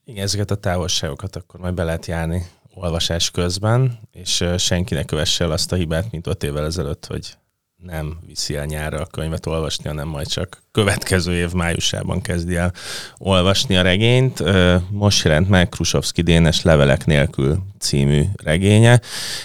[0.03, 5.51] Igen, ezeket a távolságokat akkor majd be lehet járni olvasás közben, és senkinek kövesse el
[5.51, 7.37] azt a hibát, mint öt évvel ezelőtt, hogy
[7.83, 12.73] nem viszi el nyárra a könyvet olvasni, hanem majd csak következő év májusában kezdi el
[13.17, 14.43] olvasni a regényt.
[14.89, 19.01] Most jelent meg Krusovszki Dénes Levelek nélkül című regénye.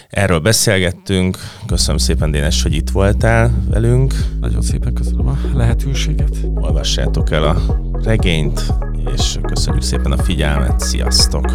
[0.09, 1.39] Erről beszélgettünk.
[1.67, 4.15] Köszönöm szépen, Dénes, hogy itt voltál velünk.
[4.41, 6.37] Nagyon szépen köszönöm a lehetőséget.
[6.55, 8.63] Olvassátok el a regényt,
[9.15, 10.81] és köszönjük szépen a figyelmet.
[10.81, 11.53] Sziasztok!